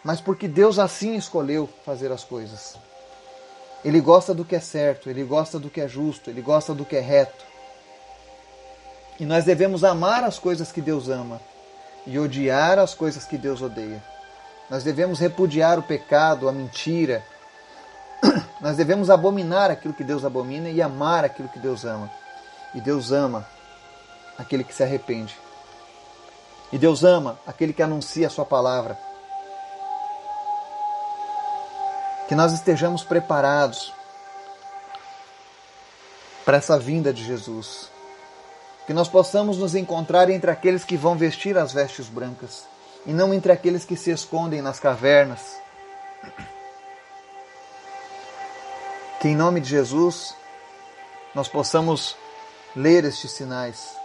mas 0.03 0.21
porque 0.21 0.49
Deus 0.49 0.79
assim 0.79 1.17
escolheu 1.17 1.69
fazer 1.85 2.11
as 2.11 2.25
coisas. 2.25 2.77
Ele 3.85 4.01
gosta 4.01 4.35
do 4.35 4.45
que 4.45 4.57
é 4.57 4.61
certo, 4.61 5.09
ele 5.09 5.25
gosta 5.25 5.59
do 5.59 5.71
que 5.71 5.81
é 5.81 5.89
justo, 5.89 6.29
ele 6.29 6.43
gosta 6.43 6.75
do 6.75 6.85
que 6.85 6.97
é 6.97 7.01
reto. 7.01 7.45
E 9.19 9.25
nós 9.25 9.45
devemos 9.45 9.85
amar 9.85 10.25
as 10.25 10.39
coisas 10.39 10.73
que 10.73 10.81
Deus 10.81 11.09
ama 11.09 11.41
e 12.07 12.19
odiar 12.19 12.79
as 12.79 12.95
coisas 12.95 13.25
que 13.25 13.39
Deus 13.39 13.63
odeia. 13.63 14.03
Nós 14.69 14.83
devemos 14.83 15.19
repudiar 15.19 15.79
o 15.79 15.83
pecado, 15.83 16.49
a 16.49 16.53
mentira, 16.53 17.23
nós 18.61 18.77
devemos 18.77 19.11
abominar 19.11 19.71
aquilo 19.71 19.95
que 19.95 20.05
Deus 20.05 20.25
abomina 20.25 20.69
e 20.69 20.83
amar 20.83 21.25
aquilo 21.25 21.49
que 21.49 21.59
Deus 21.59 21.85
ama. 21.85 22.11
E 22.75 22.81
Deus 22.81 23.13
ama 23.13 23.47
aquele 24.39 24.65
que 24.65 24.75
se 24.75 24.83
arrepende. 24.83 25.37
E 26.73 26.79
Deus 26.79 27.05
ama 27.05 27.39
aquele 27.47 27.73
que 27.73 27.83
anuncia 27.83 28.27
a 28.27 28.31
sua 28.31 28.45
palavra. 28.45 28.99
Que 32.29 32.35
nós 32.35 32.53
estejamos 32.53 33.03
preparados 33.03 33.93
para 36.45 36.57
essa 36.57 36.79
vinda 36.79 37.13
de 37.13 37.25
Jesus. 37.25 37.91
Que 38.87 38.93
nós 38.93 39.09
possamos 39.09 39.59
nos 39.59 39.75
encontrar 39.75 40.31
entre 40.31 40.51
aqueles 40.51 40.85
que 40.85 40.97
vão 40.97 41.17
vestir 41.17 41.59
as 41.59 41.73
vestes 41.73 42.07
brancas 42.07 42.65
e 43.07 43.13
não 43.13 43.33
entre 43.33 43.51
aqueles 43.51 43.85
que 43.85 43.97
se 43.97 44.11
escondem 44.11 44.61
nas 44.61 44.79
cavernas 44.79 45.61
Que 49.21 49.29
em 49.29 49.37
nome 49.37 49.61
de 49.61 49.69
Jesus 49.69 50.35
nós 51.35 51.47
possamos 51.47 52.17
ler 52.75 53.05
estes 53.05 53.33
sinais 53.33 54.00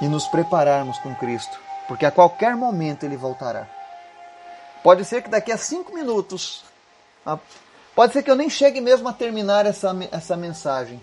e 0.00 0.08
nos 0.08 0.26
prepararmos 0.28 0.98
com 0.98 1.14
Cristo, 1.14 1.58
porque 1.86 2.06
a 2.06 2.10
qualquer 2.10 2.56
momento 2.56 3.04
ele 3.04 3.16
voltará. 3.16 3.68
Pode 4.82 5.04
ser 5.04 5.22
que 5.22 5.28
daqui 5.28 5.52
a 5.52 5.58
cinco 5.58 5.94
minutos 5.94 6.64
pode 7.94 8.12
ser 8.12 8.22
que 8.22 8.30
eu 8.30 8.36
nem 8.36 8.48
chegue 8.48 8.80
mesmo 8.80 9.08
a 9.08 9.12
terminar 9.12 9.66
essa, 9.66 9.94
essa 10.10 10.36
mensagem 10.36 11.00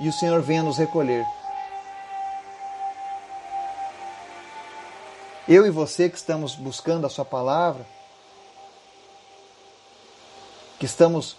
e 0.00 0.08
o 0.08 0.12
Senhor 0.12 0.42
venha 0.42 0.62
nos 0.62 0.78
recolher. 0.78 1.24
Eu 5.46 5.66
e 5.66 5.70
você 5.70 6.08
que 6.08 6.16
estamos 6.16 6.54
buscando 6.54 7.06
a 7.06 7.10
Sua 7.10 7.24
palavra, 7.24 7.86
que 10.78 10.86
estamos 10.86 11.36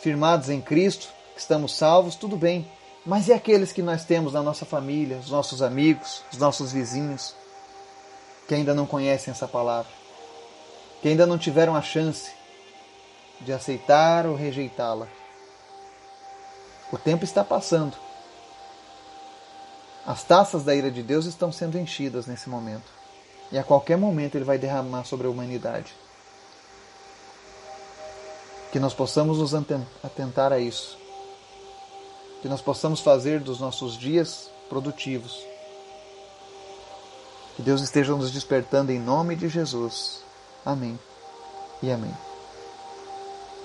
firmados 0.00 0.48
em 0.48 0.60
Cristo, 0.60 1.08
que 1.34 1.40
estamos 1.40 1.76
salvos, 1.76 2.14
tudo 2.14 2.36
bem. 2.36 2.70
Mas 3.04 3.28
e 3.28 3.32
aqueles 3.32 3.72
que 3.72 3.82
nós 3.82 4.04
temos 4.04 4.32
na 4.32 4.42
nossa 4.42 4.64
família, 4.64 5.18
os 5.18 5.30
nossos 5.30 5.62
amigos, 5.62 6.22
os 6.32 6.38
nossos 6.38 6.72
vizinhos, 6.72 7.34
que 8.46 8.54
ainda 8.54 8.74
não 8.74 8.86
conhecem 8.86 9.30
essa 9.30 9.46
palavra, 9.46 9.90
que 11.00 11.08
ainda 11.08 11.26
não 11.26 11.38
tiveram 11.38 11.74
a 11.74 11.82
chance 11.82 12.30
de 13.40 13.52
aceitar 13.52 14.26
ou 14.26 14.34
rejeitá-la? 14.34 15.06
O 16.92 16.98
tempo 16.98 17.24
está 17.24 17.44
passando. 17.44 17.96
As 20.06 20.24
taças 20.24 20.64
da 20.64 20.74
ira 20.74 20.90
de 20.90 21.02
Deus 21.02 21.26
estão 21.26 21.52
sendo 21.52 21.78
enchidas 21.78 22.26
nesse 22.26 22.48
momento. 22.48 22.90
E 23.52 23.58
a 23.58 23.64
qualquer 23.64 23.96
momento 23.96 24.36
ele 24.36 24.44
vai 24.44 24.58
derramar 24.58 25.04
sobre 25.04 25.26
a 25.26 25.30
humanidade. 25.30 25.94
Que 28.72 28.80
nós 28.80 28.92
possamos 28.92 29.38
nos 29.38 29.54
atentar 30.02 30.52
a 30.52 30.58
isso 30.58 31.07
que 32.40 32.48
nós 32.48 32.60
possamos 32.60 33.00
fazer 33.00 33.40
dos 33.40 33.60
nossos 33.60 33.96
dias 33.98 34.50
produtivos. 34.68 35.44
Que 37.56 37.62
Deus 37.62 37.82
esteja 37.82 38.14
nos 38.14 38.30
despertando 38.30 38.92
em 38.92 39.00
nome 39.00 39.34
de 39.34 39.48
Jesus. 39.48 40.22
Amém 40.64 40.98
e 41.82 41.90
amém. 41.90 42.27